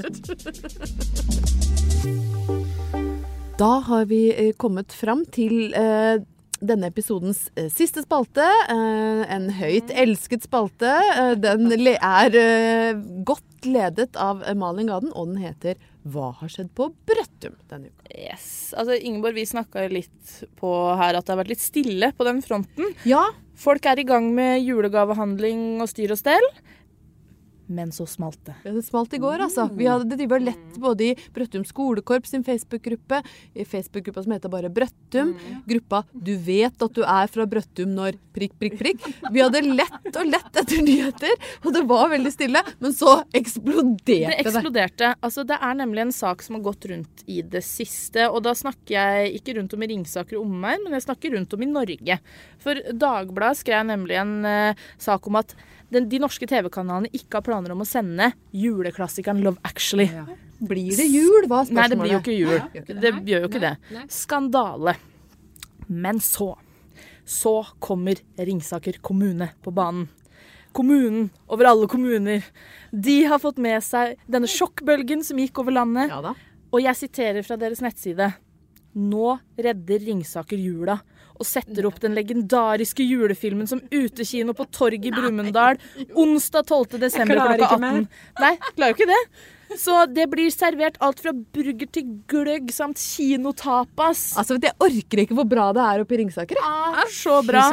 Da 3.58 3.72
har 3.88 4.04
vi 4.06 4.20
eh, 4.32 4.52
kommet 4.56 4.92
fram 4.92 5.24
til 5.34 5.74
eh, 5.74 6.22
denne 6.62 6.88
episodens 6.92 7.48
eh, 7.58 7.66
siste 7.74 8.04
spalte. 8.06 8.46
eh, 8.70 9.24
en 9.34 9.50
høyt 9.58 9.90
elsket 9.90 10.46
spalte. 10.46 10.94
Eh, 11.16 11.34
den 11.42 11.66
le 11.82 11.96
er 11.98 12.38
eh, 12.38 12.94
godt 13.26 13.66
ledet 13.66 14.14
av 14.16 14.46
Malin 14.56 14.88
Gaden, 14.88 15.10
og 15.12 15.34
den 15.34 15.42
heter 15.42 15.74
Hva 16.08 16.30
har 16.38 16.48
skjedd 16.48 16.70
på 16.76 16.88
Brøttum 17.08 17.58
denne 17.68 17.90
uka? 17.90 18.08
Yes. 18.14 18.72
Altså, 18.72 18.96
Ingeborg, 18.96 19.36
vi 19.36 19.44
snakka 19.48 19.84
litt 19.92 20.34
på 20.60 20.70
her 20.96 21.18
at 21.18 21.26
det 21.26 21.34
har 21.34 21.40
vært 21.42 21.52
litt 21.52 21.64
stille 21.64 22.12
på 22.16 22.26
den 22.26 22.40
fronten. 22.44 22.94
Ja, 23.08 23.26
Folk 23.60 23.84
er 23.84 24.00
i 24.00 24.06
gang 24.08 24.30
med 24.32 24.62
julegavehandling 24.64 25.82
og 25.84 25.88
styr 25.90 26.14
og 26.14 26.20
stell. 26.20 26.46
Men 27.70 27.92
så 27.94 28.06
smalt 28.10 28.40
det. 28.48 28.56
det 28.66 28.82
smalt 28.82 29.12
i 29.14 29.20
går, 29.22 29.44
altså. 29.46 29.68
Vi 29.78 29.86
hadde 29.86 30.10
drivet 30.10 30.40
og 30.40 30.46
lett 30.48 30.78
både 30.82 31.06
i 31.06 31.14
Brøttum 31.34 31.62
skolekorps 31.66 32.32
sin 32.34 32.42
Facebook-gruppe, 32.46 33.20
i 33.54 33.66
Facebook-gruppa 33.68 34.24
som 34.24 34.34
heter 34.34 34.50
bare 34.50 34.70
Brøttum, 34.74 35.36
gruppa 35.68 36.02
'Du 36.10 36.32
vet 36.36 36.82
at 36.82 36.96
du 36.96 37.02
er 37.04 37.30
fra 37.30 37.46
Brøttum 37.46 37.94
når 37.94 38.18
prikk, 38.34 38.56
prikk, 38.58 38.76
prikk'. 38.80 39.06
Vi 39.30 39.42
hadde 39.44 39.62
lett 39.62 40.10
og 40.16 40.26
lett 40.26 40.60
etter 40.62 40.82
nyheter, 40.82 41.34
og 41.64 41.72
det 41.74 41.84
var 41.86 42.10
veldig 42.10 42.32
stille. 42.34 42.64
Men 42.80 42.92
så 42.96 43.20
eksploderte 43.32 44.04
Det 44.10 44.18
det. 44.26 44.44
eksploderte. 44.44 45.14
Altså, 45.22 45.46
det 45.46 45.58
er 45.60 45.74
nemlig 45.78 46.02
en 46.08 46.12
sak 46.12 46.42
som 46.42 46.56
har 46.58 46.62
gått 46.66 46.86
rundt 46.90 47.24
i 47.28 47.40
det 47.42 47.62
siste. 47.62 48.26
Og 48.30 48.42
da 48.42 48.54
snakker 48.56 48.96
jeg 48.96 49.40
ikke 49.40 49.56
rundt 49.58 49.74
om 49.74 49.82
i 49.82 49.90
Ringsaker 49.92 50.38
og 50.38 50.46
omegn, 50.46 50.82
men 50.84 50.98
jeg 50.98 51.06
snakker 51.06 51.36
rundt 51.36 51.54
om 51.54 51.62
i 51.62 51.70
Norge. 51.70 52.18
For 52.58 52.74
Dagbladet 52.74 53.62
skrev 53.62 53.86
nemlig 53.86 54.18
en 54.20 54.44
uh, 54.44 54.74
sak 54.98 55.26
om 55.30 55.38
at 55.40 55.54
den, 55.90 56.06
de 56.10 56.20
norske 56.22 56.46
TV-kanalene 56.46 57.10
ikke 57.16 57.38
har 57.40 57.44
planer 57.46 57.74
om 57.74 57.82
å 57.82 57.88
sende 57.88 58.30
juleklassikeren 58.54 59.42
Love 59.44 59.58
Actually. 59.66 60.08
Blir 60.60 60.92
det 60.96 61.06
jul, 61.08 61.46
Hva 61.48 61.62
er 61.62 61.70
spørsmålet. 61.70 61.76
Nei, 61.76 61.88
det 61.88 61.98
blir 62.00 62.12
jo 62.12 62.20
ikke 62.20 62.36
jul. 62.36 62.56
Ja, 62.56 62.84
det. 62.86 62.96
Det 63.00 63.32
gjør 63.32 63.44
jo 63.46 63.50
ikke 63.50 63.62
det. 63.64 63.74
Skandale. 64.12 64.96
Men 65.88 66.20
så 66.22 66.52
Så 67.30 67.66
kommer 67.78 68.18
Ringsaker 68.38 68.96
kommune 69.02 69.52
på 69.62 69.70
banen. 69.70 70.08
Kommunen 70.74 71.28
over 71.46 71.68
alle 71.70 71.86
kommuner. 71.86 72.42
De 72.90 73.24
har 73.30 73.38
fått 73.38 73.58
med 73.62 73.82
seg 73.86 74.16
denne 74.26 74.50
sjokkbølgen 74.50 75.22
som 75.26 75.38
gikk 75.38 75.58
over 75.62 75.74
landet. 75.74 76.10
Ja 76.10 76.20
da. 76.24 76.34
Og 76.70 76.82
jeg 76.82 76.98
siterer 76.98 77.46
fra 77.46 77.56
deres 77.58 77.82
nettside. 77.82 78.32
Nå 78.94 79.36
redder 79.58 80.02
Ringsaker 80.06 80.58
jula 80.58 80.98
og 81.40 81.48
setter 81.48 81.86
opp 81.88 82.00
den 82.02 82.14
legendariske 82.18 83.04
julefilmen 83.06 83.68
som 83.70 83.80
utekino 83.90 84.52
på 84.56 84.66
torget 84.76 85.08
i 85.08 85.14
Brumunddal 85.14 85.80
onsdag 86.14 86.68
12. 86.68 86.98
desember 87.00 87.40
klarer 87.40 87.62
klokka 87.62 87.78
ikke 87.80 87.94
18. 87.94 88.10
Nei, 88.44 88.52
klarer 88.76 88.92
jo 88.92 88.98
ikke 88.98 89.08
det. 89.10 89.22
Så 89.80 89.94
det 90.10 90.26
blir 90.32 90.50
servert 90.50 90.98
alt 91.00 91.20
fra 91.22 91.32
burger 91.32 91.88
til 91.94 92.08
gløgg 92.28 92.72
samt 92.74 92.98
kinotapas. 93.00 94.32
Altså, 94.38 94.58
Jeg 94.60 94.74
orker 94.82 95.24
ikke 95.24 95.38
hvor 95.38 95.48
bra 95.48 95.70
det 95.76 95.84
er 95.86 96.04
oppe 96.04 96.16
i 96.16 96.22
Ringsaker. 96.24 96.58
er 96.60 97.10
så 97.14 97.40
bra. 97.46 97.64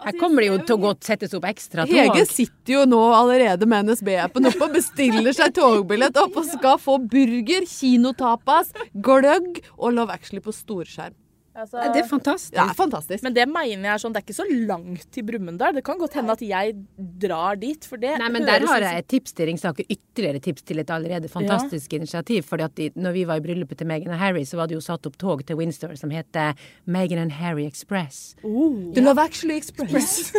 Her 0.00 0.16
kommer 0.16 0.40
det 0.40 0.48
jo 0.48 0.58
til 0.64 0.76
å 0.78 0.80
gå 0.80 0.90
settes 1.04 1.34
opp 1.36 1.44
ekstra 1.44 1.84
tog. 1.84 1.92
Hege 1.92 2.22
sitter 2.24 2.72
jo 2.78 2.84
nå 2.88 3.00
allerede 3.12 3.66
med 3.68 3.90
NSB-appen 3.90 4.48
oppe 4.48 4.64
og 4.64 4.78
bestiller 4.78 5.34
seg 5.36 5.52
togbillett 5.58 6.16
opp 6.22 6.38
og 6.40 6.46
skal 6.48 6.78
få 6.80 6.96
burger, 7.04 7.66
kinotapas, 7.68 8.72
gløgg 8.96 9.60
og 9.76 9.98
Love 9.98 10.14
Actually 10.16 10.40
på 10.40 10.54
storskjerm. 10.56 11.12
Altså, 11.54 11.80
Det 11.92 12.00
er 12.04 12.06
fantastisk. 12.08 12.52
Det 12.54 12.62
er 12.62 12.74
fantastisk. 12.78 13.22
men 13.26 13.34
det 13.34 13.46
mener 13.50 13.82
jeg 13.88 13.94
er 13.94 13.98
sånn, 13.98 14.12
det 14.14 14.20
er 14.20 14.26
ikke 14.28 14.36
så 14.38 14.46
langt 14.68 15.06
til 15.12 15.24
Brumunddal. 15.26 15.74
Det 15.74 15.82
kan 15.84 15.98
godt 15.98 16.14
hende 16.14 16.30
at 16.36 16.40
jeg 16.46 16.76
drar 17.20 17.56
dit, 17.58 17.84
for 17.84 17.96
det 17.98 18.12
Nei, 18.20 18.28
men 18.30 18.46
der 18.46 18.62
har 18.66 18.80
jeg 18.80 18.98
et 19.02 19.08
tips 19.08 19.32
til 19.34 19.46
Ringsaker. 19.50 19.84
Ytterligere 19.90 20.40
tips 20.40 20.62
til 20.62 20.78
et 20.78 20.90
allerede 20.94 21.28
fantastisk 21.28 21.92
initiativ. 21.92 22.42
fordi 22.46 22.62
at 22.62 22.74
de, 22.76 22.90
når 22.94 23.12
vi 23.12 23.24
var 23.26 23.36
i 23.36 23.40
bryllupet 23.40 23.78
til 23.78 23.86
Meghan 23.90 24.12
og 24.14 24.18
Harry, 24.18 24.44
så 24.44 24.56
var 24.56 24.66
det 24.70 24.74
jo 24.78 24.80
satt 24.80 25.06
opp 25.06 25.18
tog 25.18 25.42
til 25.44 25.56
Windsor 25.56 25.96
som 25.98 26.10
heter 26.10 26.54
Meghan 26.86 27.18
and 27.18 27.32
Harry 27.32 27.66
Express. 27.66 28.36
The 28.42 29.00
Love 29.02 29.18
Actually 29.18 29.56
Express. 29.58 30.32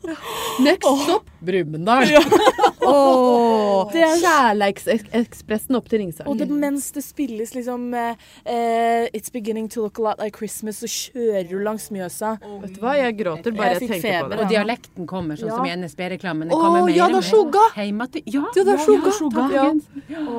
Next 0.60 0.86
stop 1.04 1.28
Brumunddal. 1.44 2.08
Åh, 2.84 3.92
Det 3.92 4.02
er- 4.02 4.20
Kjærleiksekspressen 4.20 5.76
opp 5.76 5.88
til 5.88 5.98
Ringsaker. 6.02 6.30
Og 6.30 6.38
det, 6.38 6.48
mens 6.50 6.90
det 6.92 7.02
spilles 7.04 7.54
liksom 7.54 7.92
eh, 7.94 9.08
It's 9.14 9.30
beginning 9.32 9.68
to 9.70 9.82
look 9.82 9.98
a 9.98 10.02
lot 10.02 10.18
like 10.18 10.36
Christmas, 10.36 10.53
så 10.54 10.88
kjører 10.90 11.48
du 11.48 11.56
langs 11.64 11.86
Mjøsa. 11.94 12.34
Vet 12.62 12.76
du 12.76 12.80
hva, 12.82 12.94
jeg 12.98 13.16
gråter 13.18 13.54
bare 13.56 13.74
Jeg 13.74 13.80
jeg, 13.80 13.90
tenker 13.90 14.04
feber, 14.04 14.24
på 14.24 14.30
det. 14.34 14.38
Og 14.44 14.52
dialekten 14.52 15.08
kommer, 15.10 15.40
sånn 15.40 15.52
som 15.52 15.66
i 15.66 15.72
NSB-reklamen. 15.74 16.52
Det 16.52 16.58
oh, 16.58 16.90
ja, 16.92 17.08
da 17.12 17.22
sjoga! 17.24 17.64
Heima 17.78 18.08
til 18.12 18.24
Ja, 18.30 18.44
Ja, 18.54 18.76
Sjogga. 18.84 19.14
Sjogga. 19.18 19.46
Ja. 19.54 19.66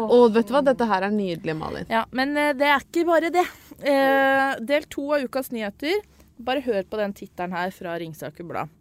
Og 0.06 0.30
vet 0.36 0.48
du 0.48 0.56
hva, 0.56 0.64
dette 0.66 0.88
her 0.90 1.08
er 1.08 1.14
nydelig, 1.14 1.58
Malin. 1.60 1.90
Ja, 1.92 2.06
men 2.16 2.36
eh, 2.40 2.54
det 2.58 2.70
er 2.72 2.86
ikke 2.86 3.06
bare 3.10 3.34
det. 3.34 3.46
Eh, 3.82 4.56
del 4.72 4.88
to 4.92 5.10
av 5.18 5.26
ukas 5.28 5.52
nyheter. 5.56 6.00
Bare 6.46 6.64
hør 6.66 6.84
på 6.88 7.00
den 7.00 7.14
tittelen 7.16 7.56
her 7.56 7.74
fra 7.76 7.98
Ringsaker 8.00 8.48
Blad. 8.48 8.72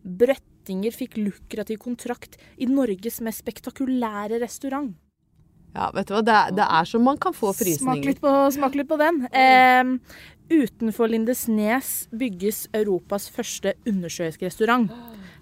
Brøttinger 0.00 0.94
fikk 0.94 1.18
lukrativ 1.20 1.80
kontrakt 1.82 2.36
i 2.60 2.68
Norges 2.68 3.20
mest 3.24 3.44
spektakulære 3.44 4.40
restaurant. 4.42 4.92
Ja, 5.70 5.90
vet 5.94 6.08
du 6.08 6.16
hva, 6.16 6.22
det 6.26 6.34
er, 6.34 6.54
det 6.58 6.66
er 6.66 6.88
som 6.88 7.04
man 7.06 7.18
kan 7.20 7.34
få 7.36 7.52
frysninger. 7.54 8.00
Smak 8.00 8.08
litt 8.08 8.20
på, 8.22 8.32
smak 8.56 8.76
litt 8.78 8.88
på 8.90 8.98
den. 9.00 9.22
Eh, 9.30 9.92
utenfor 10.50 11.10
Lindesnes 11.10 12.08
bygges 12.12 12.64
Europas 12.76 13.28
første 13.32 13.74
undersjøiske 13.88 14.48
restaurant. 14.48 14.90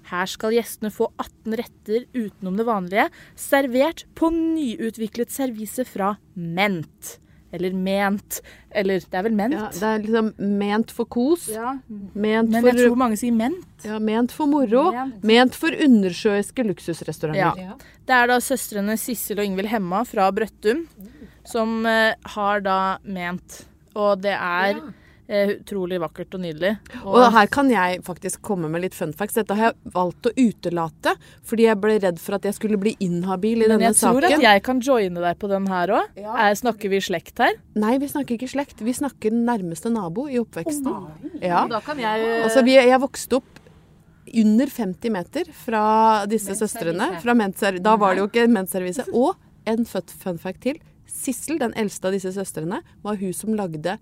Her 0.09 0.29
skal 0.31 0.55
gjestene 0.57 0.93
få 0.95 1.11
18 1.21 1.57
retter 1.61 2.05
utenom 2.17 2.57
det 2.57 2.67
vanlige, 2.69 3.09
servert 3.37 4.05
på 4.17 4.31
nyutviklet 4.33 5.33
servise 5.33 5.85
fra 5.89 6.15
Ment. 6.35 7.19
Eller 7.53 7.73
ment. 7.73 8.43
Eller 8.77 9.01
det 9.01 9.17
er 9.17 9.25
vel 9.25 9.37
ment? 9.37 9.55
Ja, 9.57 9.69
det 9.73 9.87
er 9.89 10.03
liksom 10.05 10.27
ment 10.61 10.91
for 10.93 11.09
kos. 11.09 11.47
Ja. 11.49 11.79
Ment 11.89 12.51
Men 12.53 12.61
for, 12.61 12.69
jeg 12.69 12.91
tror 12.91 12.99
mange 13.01 13.17
sier 13.17 13.33
ment. 13.33 13.87
ja, 13.89 13.97
ment 13.99 14.35
for 14.37 14.51
moro. 14.51 14.91
Ment. 14.93 15.25
Ment 15.25 15.57
for 15.57 15.73
undersjøiske 15.73 16.67
luksusrestauranter. 16.69 17.41
Ja. 17.41 17.71
Ja. 17.71 17.79
Det 18.05 18.19
er 18.19 18.29
da 18.29 18.37
søstrene 18.45 18.99
Sissel 19.01 19.41
og 19.41 19.49
Ingvild 19.49 19.73
Hemma 19.73 20.03
fra 20.09 20.29
Brøttum 20.33 20.85
som 21.49 21.87
eh, 21.89 22.13
har 22.37 22.61
da 22.61 22.79
ment. 23.09 23.63
Og 23.99 24.21
det 24.23 24.35
er 24.35 24.79
eh, 25.29 25.53
utrolig 25.59 25.99
vakkert 26.01 26.37
og 26.39 26.43
nydelig. 26.45 26.71
Og 27.03 27.21
her 27.35 27.51
kan 27.53 27.71
jeg 27.73 28.01
faktisk 28.07 28.43
komme 28.47 28.71
med 28.73 28.85
litt 28.85 28.97
fun 28.97 29.13
facts. 29.17 29.37
Dette 29.41 29.57
har 29.59 29.71
jeg 29.73 29.93
valgt 29.95 30.31
å 30.31 30.33
utelate, 30.39 31.15
fordi 31.47 31.67
jeg 31.69 31.81
ble 31.83 31.99
redd 32.05 32.23
for 32.23 32.39
at 32.39 32.49
jeg 32.49 32.57
skulle 32.59 32.81
bli 32.81 32.95
inhabil 33.05 33.65
i 33.65 33.67
Men 33.67 33.77
denne 33.77 33.91
jeg 33.91 34.01
tror 34.01 34.23
saken. 34.23 34.39
at 34.39 34.47
jeg 34.47 34.65
kan 34.71 34.83
joine 34.85 35.25
deg 35.25 35.39
på 35.43 35.51
den 35.53 35.69
her 35.71 35.95
òg. 35.99 36.23
Snakker 36.63 36.95
vi 36.95 37.03
slekt 37.05 37.43
her? 37.45 37.59
Nei, 37.79 37.97
vi 38.03 38.11
snakker 38.11 38.39
ikke 38.39 38.51
slekt. 38.55 38.83
Vi 38.87 38.97
snakker 38.97 39.35
nærmeste 39.35 39.93
nabo 39.95 40.29
i 40.31 40.41
oppveksten. 40.43 41.41
Ja. 41.43 41.67
Da 41.71 41.83
kan 41.85 42.01
jeg 42.03 42.29
Altså, 42.39 42.65
vi, 42.67 42.79
jeg 42.79 43.01
vokste 43.03 43.43
opp 43.43 43.65
under 44.29 44.69
50 44.69 45.13
meter 45.13 45.49
fra 45.57 46.27
disse 46.29 46.55
søstrene. 46.59 47.15
Fra 47.23 47.35
da 47.81 47.97
var 47.97 48.15
det 48.15 48.23
jo 48.23 48.29
ikke 48.29 48.49
menservise. 48.53 49.07
Og 49.17 49.37
en 49.69 49.85
fun 49.85 50.39
fact 50.41 50.63
til. 50.65 50.79
Sissel, 51.09 51.59
den 51.59 51.75
eldste 51.79 52.11
av 52.11 52.17
disse 52.19 52.33
søstrene, 52.37 52.83
var 53.03 53.19
hun 53.21 53.33
som 53.37 53.57
lagde 53.59 53.99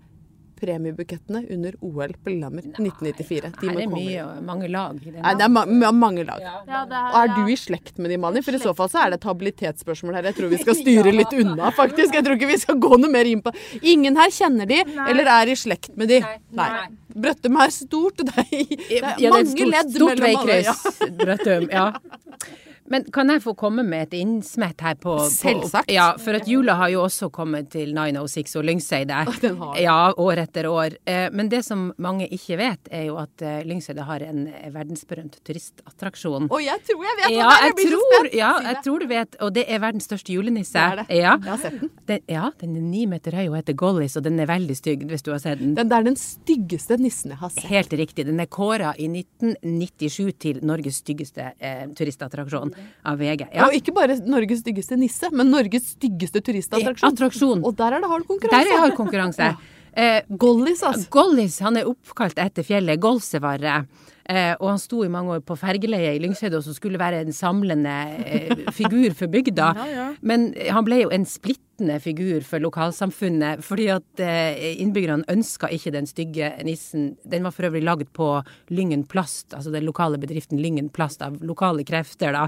premiebukettene 0.57 1.43
under 1.53 1.75
OL 1.85 2.13
på 2.23 2.31
Lillehammer 2.31 2.65
1994. 2.65 3.51
De 3.61 3.67
er 3.69 3.75
det 3.77 3.85
mye, 3.91 4.23
mange 4.45 4.69
lag 4.73 4.97
i 5.03 5.11
det? 5.11 5.19
Nei, 5.21 5.33
det 5.37 5.45
er 5.45 5.51
ma 5.53 5.63
ma 5.69 5.91
mange 5.93 6.25
lag. 6.25 6.41
Ja, 6.41 6.81
det 6.89 7.01
Og 7.11 7.17
er 7.21 7.33
du 7.35 7.51
i 7.53 7.57
slekt 7.61 8.01
med 8.01 8.09
de, 8.09 8.17
Mani? 8.23 8.41
For 8.45 8.57
i 8.57 8.61
så 8.63 8.73
fall 8.77 8.89
så 8.89 9.03
er 9.03 9.13
det 9.13 9.19
et 9.21 9.27
habilitetsspørsmål 9.29 10.17
her. 10.17 10.29
Jeg 10.31 10.39
tror 10.39 10.51
vi 10.55 10.61
skal 10.65 10.79
styre 10.79 11.13
litt 11.13 11.35
unna, 11.37 11.69
faktisk. 11.77 12.17
Jeg 12.17 12.25
tror 12.25 12.39
ikke 12.39 12.49
vi 12.49 12.59
skal 12.63 12.79
gå 12.87 12.97
noe 12.97 13.13
mer 13.13 13.29
inn 13.29 13.43
på 13.45 13.53
Ingen 13.81 14.17
her 14.17 14.33
kjenner 14.33 14.69
de, 14.69 14.81
eller 15.07 15.29
er 15.37 15.53
i 15.53 15.57
slekt 15.61 15.93
med 15.97 16.09
de. 16.13 16.23
Nei. 16.57 16.69
Brøttum 17.17 17.61
er 17.61 17.73
stort, 17.73 18.21
og 18.21 18.31
det 18.31 18.47
er, 18.47 18.65
det 18.73 19.01
er 19.03 19.21
Ja, 19.27 19.33
mange 19.33 19.45
er 19.45 19.53
stort, 19.53 19.75
ledd 19.77 19.99
mellom 20.01 20.41
alle. 20.41 20.61
Ja. 20.65 20.73
veikryss, 20.73 21.19
Brøttum. 21.21 21.69
Ja. 21.73 21.91
Men 22.89 23.03
kan 23.13 23.29
jeg 23.33 23.41
få 23.43 23.53
komme 23.59 23.83
med 23.83 24.07
et 24.07 24.13
innsmett 24.21 24.81
her 24.81 24.95
på, 24.95 25.17
på 25.19 25.25
Selvsagt. 25.31 25.91
Ja, 25.91 26.09
for 26.21 26.37
at 26.39 26.47
jula 26.47 26.75
har 26.79 26.89
jo 26.93 27.01
også 27.05 27.29
kommet 27.33 27.69
til 27.73 27.93
906 27.95 28.55
og 28.59 28.65
Lyngseidet. 28.67 29.23
Den 29.43 29.57
har. 29.61 29.77
Ja, 29.83 29.97
år 30.17 30.43
etter 30.45 30.67
år. 30.71 30.95
Eh, 31.05 31.27
Men 31.33 31.49
det 31.51 31.63
som 31.67 31.89
mange 31.97 32.27
ikke 32.31 32.57
vet, 32.59 32.87
er 32.91 33.07
jo 33.09 33.17
at 33.21 33.33
Lyngseide 33.41 33.65
Lyngseidet 33.77 34.05
har 34.07 34.23
en 34.25 34.39
eh, 34.47 34.69
verdensberømt 34.73 35.35
turistattraksjon. 35.45 36.47
Å, 36.49 36.59
jeg 36.63 36.81
tror 36.87 37.03
jeg 37.05 37.17
vet 37.19 37.35
Ja, 37.35 37.45
hva 37.45 37.51
det 37.51 37.59
er! 37.59 37.65
jeg 37.67 37.75
blir 37.77 37.91
så 37.91 37.99
tror, 37.99 38.15
spent. 38.17 38.37
ja, 38.39 38.51
jeg 38.67 38.81
tror 38.87 38.99
du 39.03 39.07
vet. 39.11 39.37
Og 39.45 39.53
det 39.53 39.65
er 39.67 39.81
verdens 39.83 40.07
største 40.09 40.33
julenisse. 40.33 40.73
Det 40.73 40.85
er 40.87 41.01
det. 41.03 41.19
Ja. 41.21 41.35
Jeg 41.43 41.51
har 41.51 41.61
sett 41.65 41.79
den. 41.81 41.91
Den, 42.07 42.23
ja, 42.31 42.45
den 42.61 42.75
er 42.79 42.85
ni 42.87 43.03
meter 43.11 43.35
høy 43.37 43.45
og 43.49 43.57
heter 43.59 43.75
Gollis, 43.77 44.15
og 44.17 44.23
den 44.25 44.39
er 44.39 44.47
veldig 44.49 44.77
stygg, 44.79 45.03
hvis 45.11 45.25
du 45.27 45.31
har 45.35 45.43
sett 45.43 45.59
den. 45.61 45.75
Den 45.77 45.91
er 45.93 46.07
den 46.07 46.15
styggeste 46.19 46.97
nissen 47.01 47.33
jeg 47.35 47.41
har 47.43 47.51
sett. 47.53 47.67
Helt 47.69 47.93
riktig. 47.99 48.25
Den 48.29 48.39
er 48.39 48.47
kåra 48.47 48.93
i 48.97 49.09
1997 49.11 50.33
til 50.39 50.59
Norges 50.65 51.01
styggeste 51.03 51.51
eh, 51.59 51.85
turistattraksjon 51.97 52.73
av 53.07 53.17
VG. 53.21 53.47
Ja. 53.53 53.67
Og 53.67 53.77
ikke 53.77 53.93
bare 53.95 54.19
Norges 54.27 54.61
styggeste 54.63 54.97
nisse, 54.99 55.31
men 55.33 55.51
Norges 55.53 55.93
styggeste 55.95 56.43
turistattraksjon. 56.43 57.13
Attraksjon. 57.13 57.65
Og 57.65 57.75
der 57.79 57.97
er 57.97 58.03
det 58.03 58.11
hard 58.11 58.27
konkurranse. 58.29 58.57
Der 58.57 58.73
er 58.73 58.77
er 58.77 58.85
hard 58.87 58.99
konkurranse. 58.99 59.55
Eh, 59.97 60.21
Gollis, 60.29 60.83
altså. 60.85 61.07
Gollis 61.09 61.55
han 61.65 61.79
er 61.79 61.87
oppkalt 61.89 62.37
etter 62.37 62.61
fjellet 62.61 62.99
Golsevarre. 63.01 63.79
Eh, 64.27 64.53
og 64.59 64.73
han 64.73 64.81
sto 64.81 65.03
i 65.05 65.11
mange 65.11 65.37
år 65.37 65.43
på 65.47 65.55
fergeleiet 65.59 66.17
i 66.17 66.23
Lyngseidet, 66.23 66.59
som 66.65 66.75
skulle 66.75 66.99
være 66.99 67.23
en 67.23 67.35
samlende 67.35 67.95
eh, 68.25 68.65
figur 68.75 69.15
for 69.15 69.31
bygda. 69.31 69.71
Men 70.29 70.51
han 70.67 70.85
ble 70.87 71.03
jo 71.05 71.13
en 71.15 71.25
splittende 71.27 71.99
figur 72.03 72.43
for 72.43 72.59
lokalsamfunnet, 72.63 73.61
fordi 73.63 73.87
at 73.93 74.23
eh, 74.23 74.81
innbyggerne 74.81 75.27
ønska 75.31 75.69
ikke 75.71 75.93
den 75.95 76.09
stygge 76.09 76.49
nissen. 76.67 77.13
Den 77.23 77.47
var 77.47 77.55
for 77.55 77.69
øvrig 77.69 77.83
lagd 77.85 78.11
på 78.17 78.31
Lyngen 78.73 79.05
Plast, 79.07 79.53
altså 79.55 79.71
den 79.71 79.87
lokale 79.87 80.19
bedriften 80.19 80.59
Lyngen 80.59 80.89
Plast, 80.91 81.23
av 81.23 81.39
lokale 81.45 81.85
krefter, 81.87 82.35
da. 82.35 82.47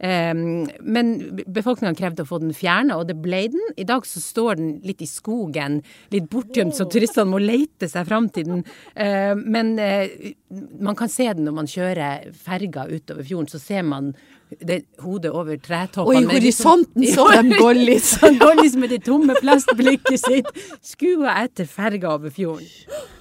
Eh, 0.00 0.34
men 0.34 1.14
befolkninga 1.46 1.94
krevde 1.98 2.26
å 2.26 2.30
få 2.32 2.40
den 2.42 2.56
fjerna, 2.56 2.98
og 2.98 3.06
det 3.12 3.20
ble 3.22 3.44
den. 3.54 3.70
I 3.78 3.86
dag 3.86 4.08
så 4.08 4.22
står 4.24 4.58
den 4.58 4.74
litt 4.86 5.04
i 5.04 5.10
skogen, 5.10 5.80
litt 6.10 6.26
bortgjemt, 6.32 6.74
så 6.74 6.88
turistene 6.90 7.30
må 7.30 7.38
leite 7.42 7.86
seg 7.90 8.08
fram 8.08 8.30
til 8.34 8.48
den. 8.48 8.64
Eh, 8.98 9.36
men 9.38 9.76
eh, 9.78 10.34
man 10.80 10.96
kan 10.98 11.08
se 11.08 11.28
den 11.32 11.46
når 11.46 11.54
man 11.54 11.68
kjører 11.70 12.30
ferga 12.34 12.86
utover 12.90 13.26
fjorden, 13.26 13.50
så 13.52 13.60
ser 13.62 13.84
man 13.86 14.12
det 14.58 14.80
hodet 14.98 15.30
over 15.30 15.54
Og 15.54 16.14
i 16.14 16.24
liksom- 16.24 16.32
horisonten 16.34 17.06
så 17.06 17.26
de 17.42 17.54
går 17.54 17.74
liksom 17.78 18.80
med 18.80 18.90
det 18.90 19.04
tomme 19.06 19.34
plastblikket 19.38 20.18
sitt, 20.18 20.46
skua 20.82 21.36
etter 21.44 21.66
ferga 21.70 22.14
over 22.16 22.30
fjorden. 22.30 22.66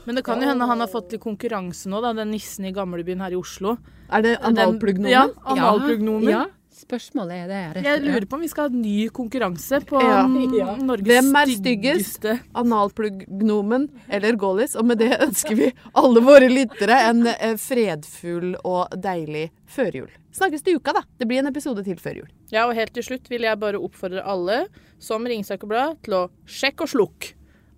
Men 0.06 0.15
det 0.15 0.24
kan 0.26 0.42
jo 0.42 0.48
hende 0.50 0.65
han 0.65 0.80
har 0.80 0.89
fått 0.89 1.12
litt 1.13 1.22
konkurranse 1.22 1.89
nå, 1.89 2.02
da, 2.02 2.13
den 2.18 2.32
nissen 2.32 2.65
i 2.65 2.74
gamlebyen 2.74 3.22
her 3.22 3.32
i 3.32 3.38
Oslo. 3.38 3.78
Er 4.10 4.26
det 4.26 4.38
analplugnomen? 4.42 5.12
Ja, 5.12 5.28
analplugnomen. 5.46 6.30
Ja, 6.34 6.46
spørsmålet 6.80 7.44
er 7.44 7.48
det. 7.52 7.62
rett- 7.76 7.86
Jeg 7.89 8.02
lurer 8.06 8.26
på 8.30 8.38
om 8.38 8.42
vi 8.42 8.48
skal 8.52 8.68
ha 8.68 8.70
en 8.74 8.82
ny 8.82 9.08
konkurranse 9.10 9.80
på 9.86 10.02
Ja. 10.02 10.24
mm, 10.28 10.86
Norges 10.88 11.08
Hvem 11.08 11.30
er 11.36 11.46
styggest? 11.54 12.13
styggeste 12.20 12.39
Analplugnomen 12.56 13.89
eller 14.10 14.34
Gollis? 14.39 14.76
Og 14.76 14.86
med 14.86 14.98
det 15.00 15.12
ønsker 15.20 15.56
vi 15.56 15.74
alle 15.96 16.22
våre 16.22 16.50
lyttere 16.50 16.98
en 17.10 17.26
eh, 17.28 17.56
fredfull 17.56 18.56
og 18.63 18.89
deilig 18.96 19.50
førjul. 19.68 20.10
Snakkes 20.32 20.63
til 20.63 20.78
uka, 20.78 20.94
da. 20.94 21.02
Det 21.20 21.28
blir 21.28 21.39
en 21.39 21.48
episode 21.48 21.84
til 21.84 21.96
før 22.00 22.15
jul. 22.22 22.30
Ja, 22.52 22.68
og 22.68 22.76
helt 22.76 22.94
til 22.94 23.04
slutt 23.04 23.28
vil 23.30 23.42
jeg 23.42 23.60
bare 23.60 23.80
oppfordre 23.82 24.24
alle 24.26 24.68
som 25.00 25.26
Ringsaker 25.26 25.68
Blad 25.68 25.98
til 26.06 26.13
å 26.13 26.30
sjekke 26.48 26.82
og 26.86 26.89
slukke. 26.94 27.34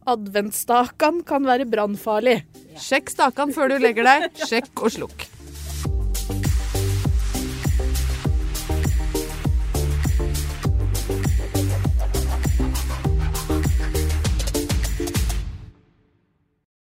Adventsstakan 0.07 1.21
kan 1.25 1.43
være 1.45 1.65
brannfarlig. 1.69 2.41
Sjekk 2.77 3.09
stakan 3.13 3.53
før 3.53 3.69
du 3.69 3.79
legger 3.83 4.03
deg. 4.07 4.31
Sjekk 4.47 4.71
og 4.81 4.89
slukk. 4.91 5.27